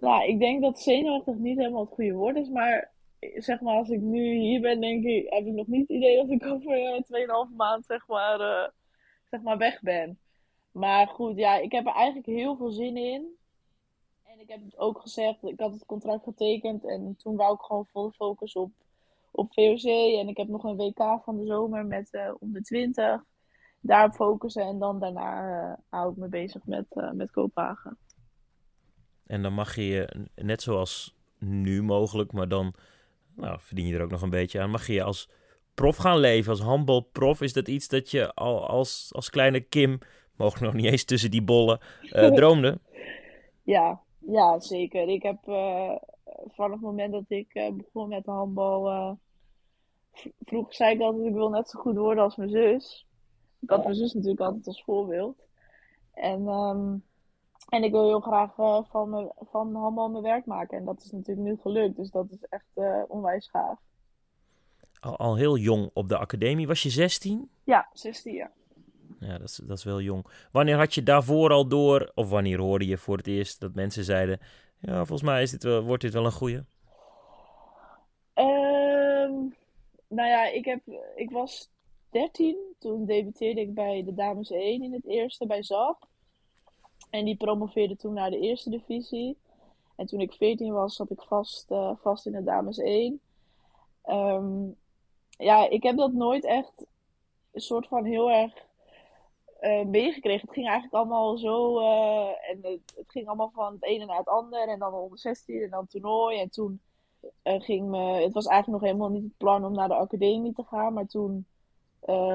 Nou, 0.00 0.24
ik 0.24 0.38
denk 0.38 0.62
dat 0.62 0.78
zenuwachtig 0.78 1.36
niet 1.36 1.58
helemaal 1.58 1.84
het 1.84 1.94
goede 1.94 2.12
woord 2.12 2.36
is, 2.36 2.48
maar 2.48 2.92
zeg 3.34 3.60
maar, 3.60 3.76
als 3.76 3.88
ik 3.88 4.00
nu 4.00 4.34
hier 4.34 4.60
ben, 4.60 4.80
denk 4.80 5.04
ik, 5.04 5.32
heb 5.32 5.46
ik 5.46 5.52
nog 5.52 5.66
niet 5.66 5.88
het 5.88 5.96
idee 5.96 6.16
dat 6.16 6.30
ik 6.30 6.46
over 6.46 6.78
uh, 6.78 7.48
2,5 7.48 7.56
maand 7.56 7.86
zeg 7.86 8.06
maar, 8.06 8.40
uh, 8.40 8.68
zeg 9.30 9.42
maar 9.42 9.58
weg 9.58 9.80
ben. 9.80 10.18
Maar 10.72 11.06
goed, 11.06 11.36
ja, 11.36 11.56
ik 11.56 11.72
heb 11.72 11.86
er 11.86 11.92
eigenlijk 11.92 12.26
heel 12.26 12.56
veel 12.56 12.70
zin 12.70 12.96
in. 12.96 13.36
En 14.24 14.40
ik 14.40 14.48
heb 14.48 14.64
het 14.64 14.78
ook 14.78 15.00
gezegd, 15.00 15.42
ik 15.42 15.60
had 15.60 15.72
het 15.72 15.86
contract 15.86 16.24
getekend 16.24 16.84
en 16.84 17.16
toen 17.18 17.36
wou 17.36 17.54
ik 17.54 17.60
gewoon 17.60 17.86
volle 17.86 18.12
focus 18.12 18.52
op, 18.52 18.70
op 19.30 19.52
VOC. 19.52 19.84
En 20.20 20.28
ik 20.28 20.36
heb 20.36 20.48
nog 20.48 20.64
een 20.64 20.76
WK 20.76 21.20
van 21.24 21.36
de 21.36 21.46
zomer 21.46 21.86
met 21.86 22.08
uh, 22.12 22.34
onder 22.38 22.62
20. 22.62 23.24
Daarop 23.80 24.12
focussen 24.12 24.62
en 24.62 24.78
dan 24.78 24.98
daarna 24.98 25.78
hou 25.88 26.10
ik 26.10 26.16
me 26.16 26.28
bezig 26.28 26.66
met, 26.66 26.86
uh, 26.90 27.10
met 27.10 27.30
Kopenhagen. 27.30 27.98
En 29.26 29.42
dan 29.42 29.52
mag 29.52 29.76
je, 29.76 30.26
net 30.34 30.62
zoals 30.62 31.16
nu 31.38 31.82
mogelijk, 31.82 32.32
maar 32.32 32.48
dan 32.48 32.74
nou, 33.34 33.58
verdien 33.60 33.86
je 33.86 33.94
er 33.94 34.02
ook 34.02 34.10
nog 34.10 34.22
een 34.22 34.30
beetje 34.30 34.60
aan, 34.60 34.70
mag 34.70 34.86
je 34.86 35.02
als 35.02 35.30
prof 35.74 35.96
gaan 35.96 36.18
leven, 36.18 36.50
als 36.50 36.60
handbalprof. 36.60 37.40
Is 37.40 37.52
dat 37.52 37.68
iets 37.68 37.88
dat 37.88 38.10
je 38.10 38.34
al 38.34 38.66
als, 38.66 39.10
als 39.14 39.30
kleine 39.30 39.60
Kim, 39.60 39.98
mogelijk 40.36 40.64
nog 40.72 40.82
niet 40.82 40.90
eens 40.90 41.04
tussen 41.04 41.30
die 41.30 41.42
bollen, 41.42 41.80
uh, 42.02 42.32
droomde? 42.38 42.78
ja, 43.62 44.00
ja, 44.18 44.60
zeker. 44.60 45.08
Ik 45.08 45.22
heb 45.22 45.48
uh, 45.48 45.96
vanaf 46.46 46.72
het 46.72 46.80
moment 46.80 47.12
dat 47.12 47.24
ik 47.28 47.54
uh, 47.54 47.72
begon 47.72 48.08
met 48.08 48.26
handbal, 48.26 49.18
vroeger 50.44 50.74
zei 50.74 50.94
ik 50.94 51.00
altijd, 51.00 51.26
ik 51.26 51.34
wil 51.34 51.50
net 51.50 51.68
zo 51.68 51.80
goed 51.80 51.96
worden 51.96 52.24
als 52.24 52.36
mijn 52.36 52.50
zus. 52.50 53.06
Ik 53.60 53.70
had 53.70 53.84
mijn 53.84 53.94
zus 53.94 54.12
natuurlijk 54.12 54.40
altijd 54.40 54.66
als 54.66 54.82
voorbeeld. 54.82 55.36
En 56.14 56.46
um, 56.46 57.04
en 57.68 57.84
ik 57.84 57.90
wil 57.90 58.06
heel 58.06 58.20
graag 58.20 58.56
uh, 58.58 58.78
van, 58.90 59.10
me, 59.10 59.32
van 59.50 59.74
handbal 59.74 60.08
mijn 60.08 60.22
werk 60.22 60.46
maken. 60.46 60.78
En 60.78 60.84
dat 60.84 61.02
is 61.04 61.10
natuurlijk 61.10 61.46
nu 61.46 61.56
gelukt. 61.60 61.96
Dus 61.96 62.10
dat 62.10 62.30
is 62.30 62.46
echt 62.48 62.70
uh, 62.74 63.02
onwijs 63.08 63.48
gaaf. 63.48 63.78
Al, 65.00 65.16
al, 65.16 65.36
heel 65.36 65.56
jong 65.56 65.90
op 65.92 66.08
de 66.08 66.18
academie. 66.18 66.66
Was 66.66 66.82
je 66.82 66.90
16? 66.90 67.50
Ja, 67.64 67.88
16 67.92 68.34
ja. 68.34 68.50
Ja, 69.20 69.38
dat 69.38 69.48
is, 69.48 69.56
dat 69.56 69.78
is 69.78 69.84
wel 69.84 70.00
jong. 70.00 70.26
Wanneer 70.52 70.76
had 70.76 70.94
je 70.94 71.02
daarvoor 71.02 71.50
al 71.50 71.68
door, 71.68 72.12
of 72.14 72.28
wanneer 72.28 72.58
hoorde 72.58 72.86
je 72.86 72.98
voor 72.98 73.16
het 73.16 73.26
eerst 73.26 73.60
dat 73.60 73.74
mensen 73.74 74.04
zeiden: 74.04 74.40
Ja, 74.78 74.96
volgens 74.96 75.22
mij 75.22 75.42
is 75.42 75.50
dit 75.50 75.62
wel, 75.62 75.82
wordt 75.82 76.02
dit 76.02 76.12
wel 76.12 76.24
een 76.24 76.32
goeie? 76.32 76.56
Um, 78.34 79.54
nou 80.08 80.28
ja, 80.28 80.46
ik, 80.46 80.64
heb, 80.64 80.80
ik 81.16 81.30
was 81.30 81.70
13. 82.10 82.56
Toen 82.78 83.06
debuteerde 83.06 83.60
ik 83.60 83.74
bij 83.74 84.04
de 84.04 84.14
dames 84.14 84.50
1 84.50 84.82
in 84.82 84.92
het 84.92 85.06
eerste 85.06 85.46
bij 85.46 85.62
ZAP. 85.62 86.08
En 87.10 87.24
die 87.24 87.36
promoveerde 87.36 87.96
toen 87.96 88.14
naar 88.14 88.30
de 88.30 88.38
eerste 88.38 88.70
divisie. 88.70 89.36
En 89.96 90.06
toen 90.06 90.20
ik 90.20 90.32
14 90.32 90.72
was, 90.72 90.96
zat 90.96 91.10
ik 91.10 91.22
vast, 91.22 91.70
uh, 91.70 91.90
vast 91.96 92.26
in 92.26 92.32
de 92.32 92.44
dames 92.44 92.78
1. 92.78 93.20
Um, 94.06 94.76
ja, 95.28 95.68
ik 95.68 95.82
heb 95.82 95.96
dat 95.96 96.12
nooit 96.12 96.44
echt 96.44 96.86
een 97.52 97.60
soort 97.60 97.86
van 97.86 98.04
heel 98.04 98.30
erg 98.30 98.52
uh, 99.60 99.84
meegekregen. 99.84 100.46
Het 100.46 100.54
ging 100.54 100.66
eigenlijk 100.66 100.94
allemaal 100.94 101.36
zo. 101.36 101.80
Uh, 101.80 102.50
en 102.50 102.58
het, 102.62 102.92
het, 102.96 103.10
ging 103.10 103.26
allemaal 103.26 103.50
van 103.54 103.72
het 103.72 103.84
ene 103.84 104.04
naar 104.04 104.18
het 104.18 104.28
andere. 104.28 104.70
En 104.70 104.78
dan 104.78 104.92
onder 104.92 105.18
16 105.18 105.62
en 105.62 105.70
dan 105.70 105.86
toernooi. 105.86 106.40
En 106.40 106.50
toen 106.50 106.80
ging 107.42 107.88
me. 107.88 107.98
Het 107.98 108.32
was 108.32 108.46
eigenlijk 108.46 108.82
nog 108.82 108.90
helemaal 108.90 109.14
niet 109.14 109.28
het 109.28 109.36
plan 109.36 109.64
om 109.64 109.72
naar 109.72 109.88
de 109.88 109.94
academie 109.94 110.52
te 110.52 110.64
gaan. 110.64 110.92
Maar 110.92 111.06
toen 111.06 111.46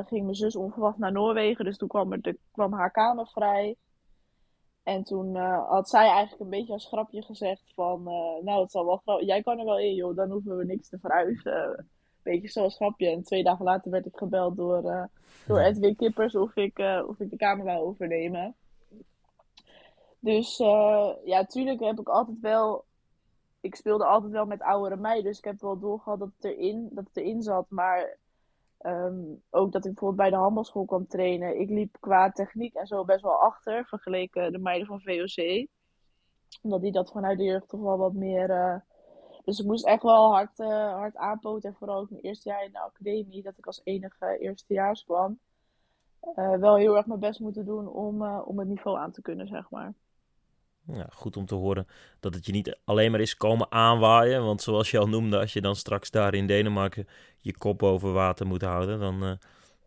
ging 0.06 0.24
mijn 0.24 0.36
zus 0.36 0.56
onverwacht 0.56 0.98
naar 0.98 1.12
Noorwegen. 1.12 1.66
Dus 1.66 1.78
toen 1.78 1.88
kwam, 1.88 2.12
er 2.12 2.22
de, 2.22 2.38
kwam 2.52 2.74
haar 2.74 2.92
kamer 2.92 3.28
vrij. 3.28 3.76
En 4.90 5.04
toen 5.04 5.36
uh, 5.36 5.70
had 5.70 5.90
zij 5.90 6.10
eigenlijk 6.10 6.42
een 6.42 6.50
beetje 6.50 6.74
als 6.74 6.88
grapje 6.88 7.22
gezegd 7.22 7.72
van, 7.76 8.00
uh, 8.00 8.44
nou 8.44 8.62
het 8.62 8.72
zal 8.72 9.02
wel 9.06 9.24
jij 9.24 9.44
kan 9.44 9.60
er 9.60 9.66
wel 9.66 9.80
in 9.80 9.96
joh, 9.96 10.16
dan 10.16 10.32
hoeven 10.32 10.58
we 10.58 10.66
niks 10.66 10.90
te 10.90 11.00
verhuizen. 11.00 11.78
Een 11.78 11.88
beetje 12.24 12.48
zoals 12.48 12.76
grapje. 12.76 13.10
En 13.10 13.24
twee 13.24 13.44
dagen 13.44 13.66
later 13.66 13.92
werd 13.92 14.06
ik 14.06 14.18
gebeld 14.18 14.56
door, 14.56 14.84
uh, 14.84 15.04
door 15.48 15.60
Edwin 15.60 15.96
Kippers 15.96 16.36
of 16.36 16.56
ik, 16.56 16.80
of 17.08 17.20
ik 17.20 17.30
de 17.30 17.36
kamer 17.38 17.66
wou 17.66 17.86
overnemen. 17.86 18.56
Dus 20.20 20.58
ja, 21.24 21.46
tuurlijk 21.48 21.80
heb 21.80 22.00
ik 22.00 22.08
altijd 22.08 22.40
wel, 22.40 22.86
ik 23.62 23.76
speelde 23.76 24.06
altijd 24.06 24.32
wel 24.32 24.46
met 24.46 24.62
oudere 24.62 25.02
meiden, 25.02 25.24
dus 25.24 25.38
ik 25.38 25.44
heb 25.44 25.62
wel 25.62 25.80
doorgehad 25.80 26.20
dat 26.20 26.32
het 26.36 26.52
erin, 26.52 26.90
dat 26.92 27.06
het 27.08 27.18
erin 27.18 27.42
zat. 27.42 27.66
Maar 27.70 28.18
Um, 28.86 29.44
ook 29.50 29.72
dat 29.72 29.86
ik 29.86 29.92
bijvoorbeeld 29.92 30.22
bij 30.22 30.30
de 30.30 30.44
handbalschool 30.44 30.86
kwam 30.86 31.08
trainen. 31.08 31.60
Ik 31.60 31.70
liep 31.70 31.98
qua 32.00 32.32
techniek 32.32 32.74
en 32.74 32.88
zo 32.88 33.06
best 33.06 33.22
wel 33.22 33.42
achter, 33.42 33.86
vergeleken 33.86 34.52
de 34.52 34.60
meiden 34.60 34.88
van 34.88 35.02
VOC. 35.02 35.68
Omdat 36.62 36.82
die 36.82 36.92
dat 36.92 37.12
vanuit 37.12 37.38
de 37.38 37.44
jeugd 37.44 37.70
toch 37.70 37.82
wel 37.82 37.98
wat 37.98 38.14
meer... 38.14 38.50
Uh... 38.50 38.76
Dus 39.44 39.60
ik 39.60 39.66
moest 39.66 39.86
echt 39.86 40.04
wel 40.04 40.32
hard, 40.32 40.60
uh, 40.60 40.94
hard 40.94 41.16
aanpoten. 41.16 41.70
En 41.70 41.76
vooral 41.76 42.00
ook 42.00 42.10
mijn 42.10 42.24
eerste 42.24 42.50
jaar 42.50 42.64
in 42.64 42.72
de 42.72 42.80
academie, 42.80 43.44
dat 43.44 43.58
ik 43.58 43.66
als 43.66 43.82
enige 43.84 44.38
eerstejaars 44.38 45.04
kwam. 45.04 45.40
Uh, 46.36 46.56
wel 46.56 46.76
heel 46.76 46.98
erg 46.98 47.06
mijn 47.06 47.20
best 47.20 47.40
moeten 47.40 47.66
doen 47.66 47.88
om, 47.88 48.24
om 48.26 48.60
het 48.60 48.68
niveau 48.68 48.98
aan 48.98 49.12
te 49.12 49.22
kunnen, 49.22 49.48
zeg 49.48 49.70
maar. 49.70 49.94
Ja, 50.86 51.08
goed 51.12 51.38
om 51.38 51.46
te 51.46 51.56
horen 51.56 51.88
dat 52.20 52.34
het 52.34 52.46
je 52.46 52.52
niet 52.52 52.78
alleen 52.86 53.12
maar 53.12 53.20
is 53.20 53.38
komen 53.38 53.72
aanwaaien. 53.72 54.44
Want 54.46 54.62
zoals 54.62 54.92
je 54.92 55.00
al 55.00 55.10
noemde, 55.10 55.40
als 55.40 55.54
je 55.54 55.62
dan 55.62 55.76
straks 55.76 56.12
daar 56.12 56.34
in 56.34 56.48
Denemarken 56.48 57.08
je 57.38 57.58
kop 57.58 57.78
boven 57.78 58.14
water 58.14 58.48
moet 58.48 58.62
houden, 58.62 59.00
dan, 59.00 59.24
uh, 59.24 59.32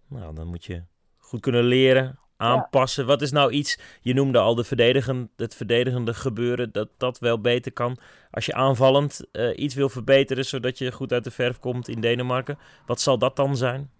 nou, 0.06 0.34
dan 0.34 0.46
moet 0.46 0.64
je 0.64 0.82
goed 1.18 1.40
kunnen 1.40 1.64
leren, 1.64 2.18
aanpassen. 2.36 3.02
Ja. 3.02 3.08
Wat 3.08 3.22
is 3.22 3.30
nou 3.30 3.52
iets, 3.52 3.78
je 4.00 4.14
noemde 4.14 4.38
al 4.38 4.54
de 4.54 4.64
verdedigen, 4.64 5.30
het 5.36 5.54
verdedigende 5.54 6.14
gebeuren, 6.14 6.72
dat 6.72 6.88
dat 6.96 7.18
wel 7.18 7.40
beter 7.40 7.72
kan. 7.72 7.96
Als 8.30 8.46
je 8.46 8.54
aanvallend 8.54 9.20
uh, 9.32 9.58
iets 9.58 9.74
wil 9.74 9.88
verbeteren, 9.88 10.44
zodat 10.44 10.78
je 10.78 10.92
goed 10.92 11.12
uit 11.12 11.24
de 11.24 11.30
verf 11.30 11.58
komt 11.58 11.88
in 11.88 12.00
Denemarken, 12.00 12.58
wat 12.86 13.00
zal 13.00 13.18
dat 13.18 13.36
dan 13.36 13.56
zijn? 13.56 13.90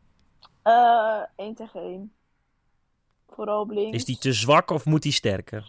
Uh, 0.65 1.23
1 1.37 1.55
tegen 1.55 1.81
1. 1.81 2.13
Vooral 3.29 3.67
links. 3.67 3.97
Is 3.97 4.05
die 4.05 4.19
te 4.19 4.33
zwak 4.33 4.71
of 4.71 4.85
moet 4.85 5.03
die 5.03 5.13
sterker? 5.13 5.65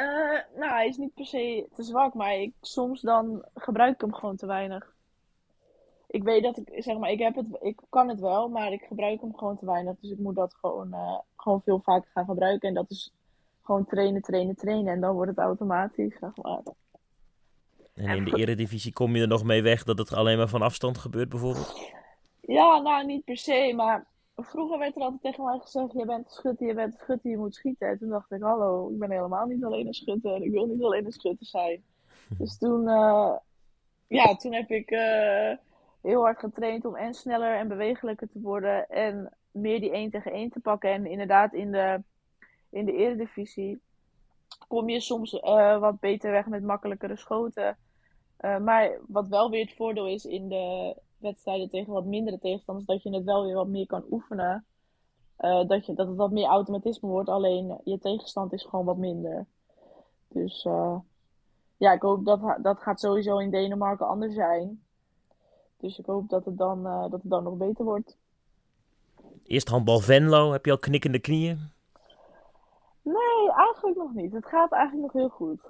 Uh, 0.00 0.60
nou, 0.60 0.72
hij 0.72 0.86
is 0.88 0.96
niet 0.96 1.14
per 1.14 1.26
se 1.26 1.68
te 1.74 1.82
zwak, 1.82 2.14
maar 2.14 2.34
ik, 2.34 2.52
soms 2.60 3.00
dan 3.00 3.44
gebruik 3.54 3.94
ik 3.94 4.00
hem 4.00 4.14
gewoon 4.14 4.36
te 4.36 4.46
weinig. 4.46 4.94
Ik 6.06 6.22
weet 6.22 6.42
dat 6.42 6.56
ik, 6.56 6.82
zeg 6.82 6.98
maar, 6.98 7.10
ik, 7.10 7.18
heb 7.18 7.34
het, 7.34 7.46
ik 7.60 7.80
kan 7.88 8.08
het 8.08 8.20
wel, 8.20 8.48
maar 8.48 8.72
ik 8.72 8.82
gebruik 8.82 9.20
hem 9.20 9.36
gewoon 9.36 9.58
te 9.58 9.66
weinig. 9.66 9.94
Dus 10.00 10.10
ik 10.10 10.18
moet 10.18 10.34
dat 10.34 10.54
gewoon, 10.54 10.88
uh, 10.90 11.18
gewoon 11.36 11.62
veel 11.64 11.80
vaker 11.80 12.10
gaan 12.14 12.24
gebruiken. 12.24 12.68
En 12.68 12.74
dat 12.74 12.90
is 12.90 13.12
gewoon 13.62 13.86
trainen, 13.86 14.22
trainen, 14.22 14.56
trainen. 14.56 14.92
En 14.92 15.00
dan 15.00 15.14
wordt 15.14 15.30
het 15.30 15.38
automatisch, 15.38 16.18
zeg 16.20 16.36
maar. 16.36 16.60
En 17.94 18.16
in 18.16 18.24
de 18.24 18.36
eredivisie 18.36 18.92
kom 18.92 19.16
je 19.16 19.22
er 19.22 19.28
nog 19.28 19.44
mee 19.44 19.62
weg 19.62 19.84
dat 19.84 19.98
het 19.98 20.12
alleen 20.12 20.38
maar 20.38 20.48
van 20.48 20.62
afstand 20.62 20.98
gebeurt, 20.98 21.28
bijvoorbeeld? 21.28 21.92
Ja, 22.40 22.78
nou, 22.78 23.06
niet 23.06 23.24
per 23.24 23.36
se, 23.36 23.72
maar 23.76 24.06
vroeger 24.44 24.78
werd 24.78 24.96
er 24.96 25.02
altijd 25.02 25.22
tegen 25.22 25.44
mij 25.44 25.58
gezegd: 25.58 25.92
Je 25.92 26.04
bent 26.04 26.24
een 26.24 26.30
schutter, 26.30 26.66
je 26.66 26.74
bent 26.74 26.92
een 26.92 27.00
schutter, 27.00 27.30
je 27.30 27.36
moet 27.36 27.54
schieten. 27.54 27.88
En 27.88 27.98
toen 27.98 28.08
dacht 28.08 28.32
ik: 28.32 28.42
Hallo, 28.42 28.90
ik 28.90 28.98
ben 28.98 29.10
helemaal 29.10 29.46
niet 29.46 29.64
alleen 29.64 29.86
een 29.86 29.94
schutter. 29.94 30.42
Ik 30.42 30.50
wil 30.50 30.66
niet 30.66 30.82
alleen 30.82 31.04
een 31.04 31.12
schutter 31.12 31.46
zijn. 31.46 31.82
Dus 32.38 32.58
toen, 32.58 32.82
uh, 32.82 33.36
ja, 34.06 34.36
toen 34.36 34.52
heb 34.52 34.70
ik 34.70 34.90
uh, 34.90 35.56
heel 36.02 36.22
hard 36.22 36.38
getraind 36.38 36.84
om 36.84 36.96
en 36.96 37.14
sneller 37.14 37.56
en 37.56 37.68
bewegelijker 37.68 38.28
te 38.28 38.40
worden. 38.40 38.88
En 38.88 39.32
meer 39.50 39.80
die 39.80 39.90
1 39.90 40.10
tegen 40.10 40.32
1 40.32 40.50
te 40.50 40.60
pakken. 40.60 40.90
En 40.90 41.06
inderdaad, 41.06 41.52
in 41.52 41.72
de, 41.72 42.02
in 42.70 42.84
de 42.84 42.92
eredivisie 42.92 43.80
kom 44.68 44.88
je 44.88 45.00
soms 45.00 45.32
uh, 45.32 45.78
wat 45.78 46.00
beter 46.00 46.30
weg 46.30 46.46
met 46.46 46.62
makkelijkere 46.62 47.16
schoten. 47.16 47.76
maar 48.40 48.98
wat 49.06 49.28
wel 49.28 49.50
weer 49.50 49.64
het 49.64 49.76
voordeel 49.76 50.08
is 50.08 50.24
in 50.24 50.48
de, 50.48 50.96
wedstrijden 51.20 51.68
tegen 51.68 51.92
wat 51.92 52.04
mindere 52.04 52.38
tegenstanders, 52.38 52.86
dat 52.86 53.02
je 53.02 53.10
het 53.10 53.24
wel 53.24 53.44
weer 53.44 53.54
wat 53.54 53.68
meer 53.68 53.86
kan 53.86 54.04
oefenen. 54.10 54.64
Uh, 55.40 55.68
dat, 55.68 55.86
je, 55.86 55.94
dat 55.94 56.06
het 56.06 56.16
wat 56.16 56.30
meer 56.30 56.46
automatisme 56.46 57.08
wordt, 57.08 57.28
alleen 57.28 57.80
je 57.84 57.98
tegenstand 57.98 58.52
is 58.52 58.64
gewoon 58.64 58.84
wat 58.84 58.96
minder. 58.96 59.46
Dus 60.28 60.64
uh, 60.64 60.98
ja, 61.76 61.92
ik 61.92 62.02
hoop 62.02 62.24
dat 62.24 62.58
dat 62.62 62.80
gaat 62.80 63.00
sowieso 63.00 63.38
in 63.38 63.50
Denemarken 63.50 64.08
anders 64.08 64.34
zijn. 64.34 64.82
Dus 65.76 65.98
ik 65.98 66.06
hoop 66.06 66.28
dat 66.28 66.44
het 66.44 66.58
dan, 66.58 66.86
uh, 66.86 67.00
dat 67.00 67.22
het 67.22 67.30
dan 67.30 67.42
nog 67.42 67.56
beter 67.56 67.84
wordt. 67.84 68.16
Eerst 69.44 69.68
handbal 69.68 70.00
Venlo, 70.00 70.52
heb 70.52 70.64
je 70.64 70.70
al 70.70 70.78
knikkende 70.78 71.18
knieën? 71.18 71.70
Nee, 73.02 73.52
eigenlijk 73.52 73.96
nog 73.96 74.14
niet. 74.14 74.32
Het 74.32 74.46
gaat 74.46 74.72
eigenlijk 74.72 75.12
nog 75.12 75.22
heel 75.22 75.28
goed. 75.28 75.60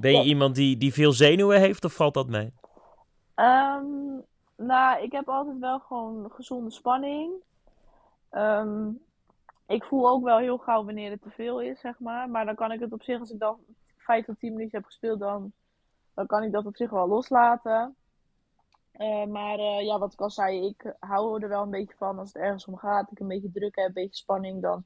ben 0.00 0.12
je 0.12 0.22
iemand 0.32 0.54
die, 0.54 0.76
die 0.76 0.92
veel 0.92 1.12
zenuwen 1.12 1.60
heeft 1.60 1.84
of 1.84 1.92
valt 1.92 2.14
dat 2.14 2.28
mee? 2.28 2.52
Ehm, 3.34 4.20
nou, 4.66 5.02
ik 5.02 5.12
heb 5.12 5.28
altijd 5.28 5.58
wel 5.58 5.78
gewoon 5.78 6.30
gezonde 6.30 6.70
spanning. 6.70 7.32
Ehm, 8.30 8.90
ik 9.66 9.84
voel 9.84 10.08
ook 10.08 10.24
wel 10.24 10.38
heel 10.38 10.58
gauw 10.58 10.84
wanneer 10.84 11.10
het 11.10 11.22
te 11.22 11.30
veel 11.30 11.60
is, 11.60 11.80
zeg 11.80 11.98
maar. 11.98 12.30
Maar 12.30 12.44
dan 12.44 12.54
kan 12.54 12.72
ik 12.72 12.80
het 12.80 12.92
op 12.92 13.02
zich, 13.02 13.18
als 13.18 13.30
ik 13.30 13.38
dan 13.38 13.58
5 13.96 14.24
tot 14.24 14.38
10 14.38 14.52
minuten 14.52 14.78
heb 14.78 14.84
gespeeld, 14.84 15.20
dan, 15.20 15.52
dan 16.14 16.26
kan 16.26 16.42
ik 16.42 16.52
dat 16.52 16.66
op 16.66 16.76
zich 16.76 16.90
wel 16.90 17.08
loslaten. 17.08 17.96
Uh, 18.96 19.24
maar 19.24 19.58
uh, 19.58 19.82
ja, 19.82 19.98
wat 19.98 20.12
ik 20.12 20.20
al 20.20 20.30
zei, 20.30 20.66
ik 20.66 20.94
hou 20.98 21.42
er 21.42 21.48
wel 21.48 21.62
een 21.62 21.70
beetje 21.70 21.94
van 21.96 22.18
als 22.18 22.32
het 22.32 22.42
ergens 22.42 22.66
om 22.66 22.76
gaat. 22.76 23.10
Ik 23.10 23.20
een 23.20 23.28
beetje 23.28 23.50
druk 23.52 23.76
heb, 23.76 23.86
een 23.86 23.92
beetje 23.92 24.16
spanning, 24.16 24.62
dan 24.62 24.84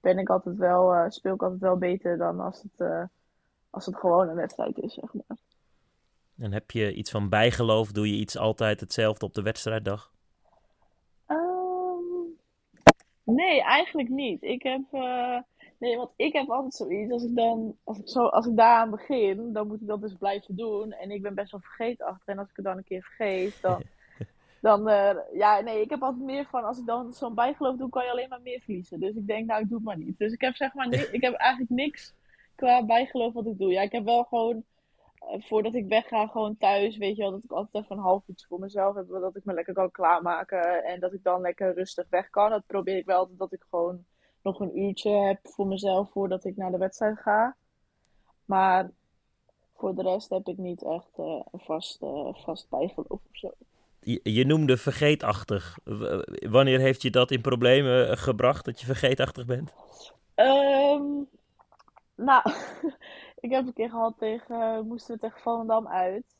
ben 0.00 0.18
ik 0.18 0.28
altijd 0.28 0.56
wel, 0.56 0.94
uh, 0.94 1.04
speel 1.08 1.34
ik 1.34 1.42
altijd 1.42 1.60
wel 1.60 1.76
beter 1.76 2.18
dan 2.18 2.40
als 2.40 2.62
het, 2.62 3.08
als 3.70 3.86
het 3.86 3.96
gewoon 3.96 4.28
een 4.28 4.34
wedstrijd 4.34 4.78
is, 4.78 4.94
zeg 4.94 5.14
maar. 5.14 5.36
En 6.38 6.52
heb 6.52 6.70
je 6.70 6.94
iets 6.94 7.10
van 7.10 7.28
bijgeloof? 7.28 7.92
Doe 7.92 8.08
je 8.10 8.16
iets 8.16 8.38
altijd 8.38 8.80
hetzelfde 8.80 9.26
op 9.26 9.34
de 9.34 9.42
wedstrijddag? 9.42 10.12
Um, 11.28 12.38
nee, 13.22 13.62
eigenlijk 13.62 14.08
niet. 14.08 14.42
Ik 14.42 14.62
heb, 14.62 14.82
uh, 14.92 15.38
nee, 15.78 15.96
want 15.96 16.10
ik 16.16 16.32
heb 16.32 16.50
altijd 16.50 16.74
zoiets. 16.74 17.12
Als 17.12 17.24
ik 17.24 17.34
dan, 17.34 17.76
als 17.84 17.98
ik, 17.98 18.08
zo, 18.08 18.26
als 18.26 18.46
ik 18.46 18.56
daaraan 18.56 18.90
begin, 18.90 19.52
dan 19.52 19.66
moet 19.66 19.80
ik 19.80 19.86
dat 19.86 20.00
dus 20.00 20.14
blijven 20.18 20.56
doen. 20.56 20.92
En 20.92 21.10
ik 21.10 21.22
ben 21.22 21.34
best 21.34 21.50
wel 21.50 21.60
vergeetachtig. 21.60 22.26
En 22.26 22.38
als 22.38 22.50
ik 22.50 22.56
het 22.56 22.64
dan 22.64 22.76
een 22.76 22.84
keer 22.84 23.02
vergeet, 23.02 23.58
dan. 23.60 23.82
dan 24.60 24.88
uh, 24.88 25.14
ja, 25.32 25.60
nee, 25.60 25.80
ik 25.80 25.90
heb 25.90 26.02
altijd 26.02 26.24
meer 26.24 26.46
van. 26.46 26.64
Als 26.64 26.78
ik 26.78 26.86
dan 26.86 27.12
zo'n 27.12 27.34
bijgeloof 27.34 27.76
doe, 27.76 27.88
kan 27.88 28.04
je 28.04 28.10
alleen 28.10 28.28
maar 28.28 28.42
meer 28.42 28.60
verliezen. 28.60 29.00
Dus 29.00 29.14
ik 29.14 29.26
denk, 29.26 29.46
nou, 29.46 29.62
ik 29.62 29.68
doe 29.68 29.76
het 29.76 29.86
maar 29.86 29.98
niet. 29.98 30.18
Dus 30.18 30.32
ik 30.32 30.40
heb 30.40 30.54
zeg 30.54 30.74
maar, 30.74 30.92
ik 30.92 31.20
heb 31.20 31.34
eigenlijk 31.34 31.70
niks 31.70 32.14
qua 32.54 32.84
bijgeloof 32.84 33.32
wat 33.32 33.46
ik 33.46 33.58
doe. 33.58 33.72
Ja, 33.72 33.82
ik 33.82 33.92
heb 33.92 34.04
wel 34.04 34.24
gewoon 34.24 34.64
voordat 35.28 35.74
ik 35.74 35.88
wegga, 35.88 36.26
gewoon 36.26 36.56
thuis, 36.56 36.96
weet 36.96 37.16
je 37.16 37.22
wel, 37.22 37.30
dat 37.30 37.44
ik 37.44 37.52
altijd 37.52 37.84
even 37.84 37.96
een 37.96 38.02
half 38.02 38.22
uurtje 38.26 38.46
voor 38.46 38.58
mezelf 38.58 38.94
heb, 38.94 39.08
dat 39.08 39.36
ik 39.36 39.44
me 39.44 39.54
lekker 39.54 39.74
kan 39.74 39.90
klaarmaken 39.90 40.84
en 40.84 41.00
dat 41.00 41.12
ik 41.12 41.22
dan 41.22 41.40
lekker 41.40 41.74
rustig 41.74 42.06
weg 42.10 42.30
kan. 42.30 42.50
Dat 42.50 42.66
probeer 42.66 42.96
ik 42.96 43.06
wel 43.06 43.18
altijd, 43.18 43.38
dat 43.38 43.52
ik 43.52 43.64
gewoon 43.70 44.04
nog 44.42 44.60
een 44.60 44.78
uurtje 44.78 45.10
heb 45.10 45.38
voor 45.42 45.66
mezelf 45.66 46.10
voordat 46.10 46.44
ik 46.44 46.56
naar 46.56 46.70
de 46.70 46.78
wedstrijd 46.78 47.18
ga. 47.18 47.56
Maar 48.44 48.90
voor 49.76 49.94
de 49.94 50.02
rest 50.02 50.30
heb 50.30 50.46
ik 50.48 50.56
niet 50.56 50.84
echt 50.84 51.18
uh, 51.18 51.40
een 51.52 51.60
vast, 51.60 52.02
uh, 52.02 52.34
vast 52.34 52.68
bijgeloof 52.70 53.08
of 53.08 53.20
zo. 53.30 53.50
Je, 54.00 54.20
je, 54.22 54.46
noemde 54.46 54.76
vergeetachtig. 54.76 55.78
Wanneer 56.48 56.78
heeft 56.78 57.02
je 57.02 57.10
dat 57.10 57.30
in 57.30 57.40
problemen 57.40 58.18
gebracht, 58.18 58.64
dat 58.64 58.80
je 58.80 58.86
vergeetachtig 58.86 59.46
bent? 59.46 59.74
Um, 60.34 61.28
nou, 62.16 62.42
ik 63.44 63.50
heb 63.50 63.66
een 63.66 63.72
keer 63.72 63.90
gehad 63.90 64.18
tegen, 64.18 64.86
moesten 64.86 65.14
we 65.14 65.20
tegen 65.20 65.40
Volendam 65.40 65.88
uit. 65.88 66.36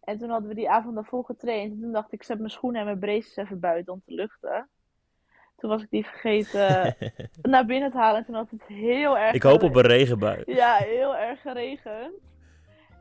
En 0.00 0.18
toen 0.18 0.30
hadden 0.30 0.48
we 0.48 0.54
die 0.54 0.70
avond 0.70 0.94
daarvoor 0.94 1.24
getraind. 1.24 1.72
En 1.72 1.80
toen 1.80 1.92
dacht 1.92 2.06
ik, 2.06 2.12
ik 2.12 2.22
zet 2.22 2.38
mijn 2.38 2.50
schoenen 2.50 2.80
en 2.80 2.86
mijn 2.86 2.98
braces 2.98 3.36
even 3.36 3.60
buiten 3.60 3.92
om 3.92 4.02
te 4.06 4.14
luchten. 4.14 4.68
Toen 5.56 5.70
was 5.70 5.82
ik 5.82 5.90
die 5.90 6.06
vergeten 6.06 6.96
naar 7.42 7.66
binnen 7.66 7.90
te 7.90 7.96
halen. 7.96 8.18
En 8.18 8.24
toen 8.24 8.34
had 8.34 8.50
het 8.50 8.66
heel 8.66 9.18
erg... 9.18 9.34
Ik 9.34 9.42
hoop 9.42 9.62
op 9.62 9.74
een 9.74 9.82
regenbui. 9.82 10.42
Ja, 10.46 10.76
heel 10.76 11.16
erg 11.16 11.40
geregend. 11.40 12.14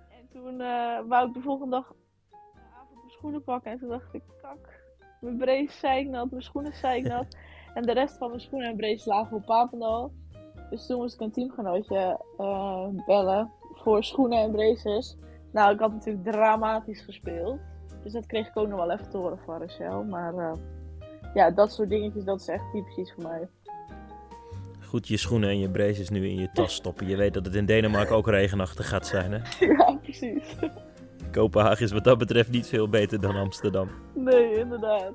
En 0.10 0.28
toen 0.32 0.62
uh, 0.62 1.00
wou 1.08 1.28
ik 1.28 1.34
de 1.34 1.42
volgende 1.42 1.76
dag 1.76 1.88
de 1.88 2.60
avond 2.80 3.00
mijn 3.00 3.12
schoenen 3.12 3.44
pakken. 3.44 3.72
En 3.72 3.80
toen 3.80 3.90
dacht 3.90 4.14
ik, 4.14 4.24
kak, 4.42 4.70
mijn 5.20 5.38
braces 5.38 5.80
zeiknat, 5.80 6.32
mijn 6.32 6.44
schoenen 6.44 6.74
zeiknat. 6.74 7.38
en 7.74 7.84
de 7.84 7.92
rest 7.92 8.18
van 8.18 8.30
mijn 8.30 8.42
schoenen 8.42 8.70
en 8.70 8.76
braces 8.76 9.06
lagen 9.06 9.38
op 9.38 9.46
Papendal. 9.46 10.12
Dus 10.74 10.86
toen 10.86 10.98
moest 10.98 11.14
ik 11.14 11.20
een 11.20 11.32
teamgenootje 11.32 12.20
uh, 12.40 12.88
bellen 13.06 13.52
voor 13.74 14.04
schoenen 14.04 14.40
en 14.40 14.52
braces. 14.52 15.18
Nou, 15.52 15.74
ik 15.74 15.80
had 15.80 15.92
natuurlijk 15.92 16.26
dramatisch 16.26 17.02
gespeeld. 17.02 17.60
Dus 18.04 18.14
dat 18.14 18.26
kreeg 18.26 18.48
ik 18.48 18.58
ook 18.58 18.68
nog 18.68 18.80
wel 18.80 18.92
even 18.92 19.10
te 19.10 19.18
horen 19.18 19.40
van 19.46 19.60
Rachel. 19.60 20.04
Maar 20.04 20.34
uh, 20.34 20.52
ja, 21.34 21.52
dat 21.52 21.74
soort 21.74 21.90
dingetjes, 21.90 22.24
dat 22.24 22.42
is 22.42 22.48
echt 22.48 22.64
typisch 22.72 23.14
voor 23.14 23.24
mij. 23.24 23.48
Goed 24.80 25.08
je 25.08 25.18
schoenen 25.18 25.50
en 25.50 25.60
je 25.60 25.70
braces 25.70 26.10
nu 26.10 26.28
in 26.28 26.36
je 26.36 26.50
tas 26.54 26.74
stoppen. 26.74 27.08
Je 27.08 27.16
weet 27.16 27.34
dat 27.34 27.46
het 27.46 27.56
in 27.56 27.66
Denemarken 27.66 28.16
ook 28.16 28.28
regenachtig 28.28 28.90
gaat 28.90 29.08
zijn, 29.08 29.32
hè? 29.32 29.40
Ja, 29.78 30.00
precies. 30.02 30.56
Kopenhagen 31.32 31.86
is 31.86 31.92
wat 31.92 32.04
dat 32.04 32.18
betreft 32.18 32.52
niet 32.52 32.68
veel 32.68 32.90
beter 32.90 33.22
dan 33.22 33.36
Amsterdam. 33.36 33.90
Nee, 34.14 34.58
inderdaad. 34.58 35.14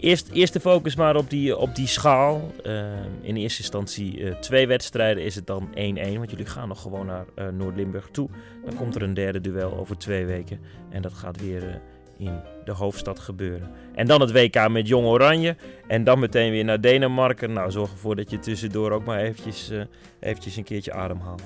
Eerst, 0.00 0.28
eerst 0.28 0.52
de 0.52 0.60
focus 0.60 0.96
maar 0.96 1.16
op 1.16 1.30
die, 1.30 1.56
op 1.56 1.74
die 1.74 1.86
schaal. 1.86 2.50
Uh, 2.66 3.04
in 3.20 3.36
eerste 3.36 3.60
instantie 3.60 4.18
uh, 4.18 4.34
twee 4.34 4.66
wedstrijden 4.66 5.24
is 5.24 5.34
het 5.34 5.46
dan 5.46 5.68
1-1. 5.68 5.72
Want 6.16 6.30
jullie 6.30 6.46
gaan 6.46 6.68
nog 6.68 6.82
gewoon 6.82 7.06
naar 7.06 7.24
uh, 7.36 7.48
Noord-Limburg 7.48 8.08
toe. 8.10 8.28
Dan 8.64 8.74
komt 8.74 8.94
er 8.94 9.02
een 9.02 9.14
derde 9.14 9.40
duel 9.40 9.76
over 9.76 9.98
twee 9.98 10.26
weken. 10.26 10.60
En 10.90 11.02
dat 11.02 11.12
gaat 11.12 11.40
weer 11.40 11.80
in 12.16 12.40
de 12.64 12.72
hoofdstad 12.72 13.18
gebeuren. 13.18 13.70
En 13.94 14.06
dan 14.06 14.20
het 14.20 14.32
WK 14.32 14.68
met 14.68 14.88
Jong 14.88 15.06
Oranje. 15.06 15.56
En 15.86 16.04
dan 16.04 16.18
meteen 16.18 16.50
weer 16.50 16.64
naar 16.64 16.80
Denemarken. 16.80 17.52
Nou, 17.52 17.70
zorg 17.70 17.90
ervoor 17.90 18.16
dat 18.16 18.30
je 18.30 18.38
tussendoor 18.38 18.90
ook 18.90 19.04
maar 19.04 19.18
eventjes, 19.18 19.72
eventjes 20.20 20.56
een 20.56 20.64
keertje 20.64 20.92
ademhaalt. 20.92 21.42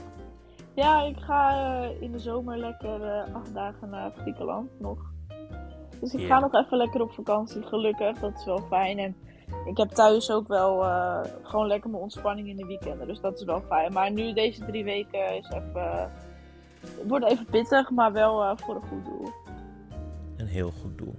Ja, 0.75 1.03
ik 1.03 1.19
ga 1.19 1.81
in 2.01 2.13
de 2.13 2.19
zomer 2.19 2.59
lekker 2.59 3.01
acht 3.33 3.55
dagen 3.55 3.91
naar 3.91 4.13
Griekenland 4.17 4.81
nog. 4.81 5.14
Dus 6.01 6.15
ik 6.15 6.27
ga 6.27 6.39
nog 6.39 6.55
even 6.55 6.77
lekker 6.77 7.01
op 7.01 7.13
vakantie, 7.13 7.63
gelukkig. 7.63 8.19
Dat 8.19 8.33
is 8.39 8.45
wel 8.45 8.61
fijn. 8.69 8.99
En 8.99 9.17
ik 9.65 9.77
heb 9.77 9.89
thuis 9.89 10.31
ook 10.31 10.49
wel 10.49 10.83
uh, 10.83 11.21
gewoon 11.43 11.67
lekker 11.67 11.91
mijn 11.91 12.03
ontspanning 12.03 12.49
in 12.49 12.57
de 12.57 12.67
weekenden. 12.67 13.07
Dus 13.07 13.21
dat 13.21 13.39
is 13.39 13.45
wel 13.45 13.61
fijn. 13.69 13.93
Maar 13.93 14.11
nu 14.11 14.33
deze 14.33 14.65
drie 14.65 14.85
weken 14.85 15.37
is 15.37 15.49
even... 15.49 16.11
het 16.81 17.09
wordt 17.09 17.25
even 17.25 17.47
pittig, 17.51 17.91
maar 17.91 18.13
wel 18.13 18.43
uh, 18.43 18.51
voor 18.57 18.75
een 18.75 18.89
goed 18.89 19.05
doel. 19.05 19.29
Een 20.37 20.47
heel 20.47 20.71
goed 20.83 20.99
doel. 20.99 21.15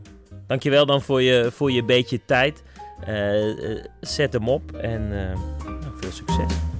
Dankjewel 0.47 0.85
dan 0.85 1.01
voor 1.01 1.21
je, 1.21 1.51
voor 1.51 1.71
je 1.71 1.83
beetje 1.83 2.25
tijd. 2.25 2.63
Zet 3.99 4.33
hem 4.33 4.49
op 4.49 4.71
en 4.71 5.09
nou, 5.09 5.37
veel 6.01 6.11
succes. 6.11 6.74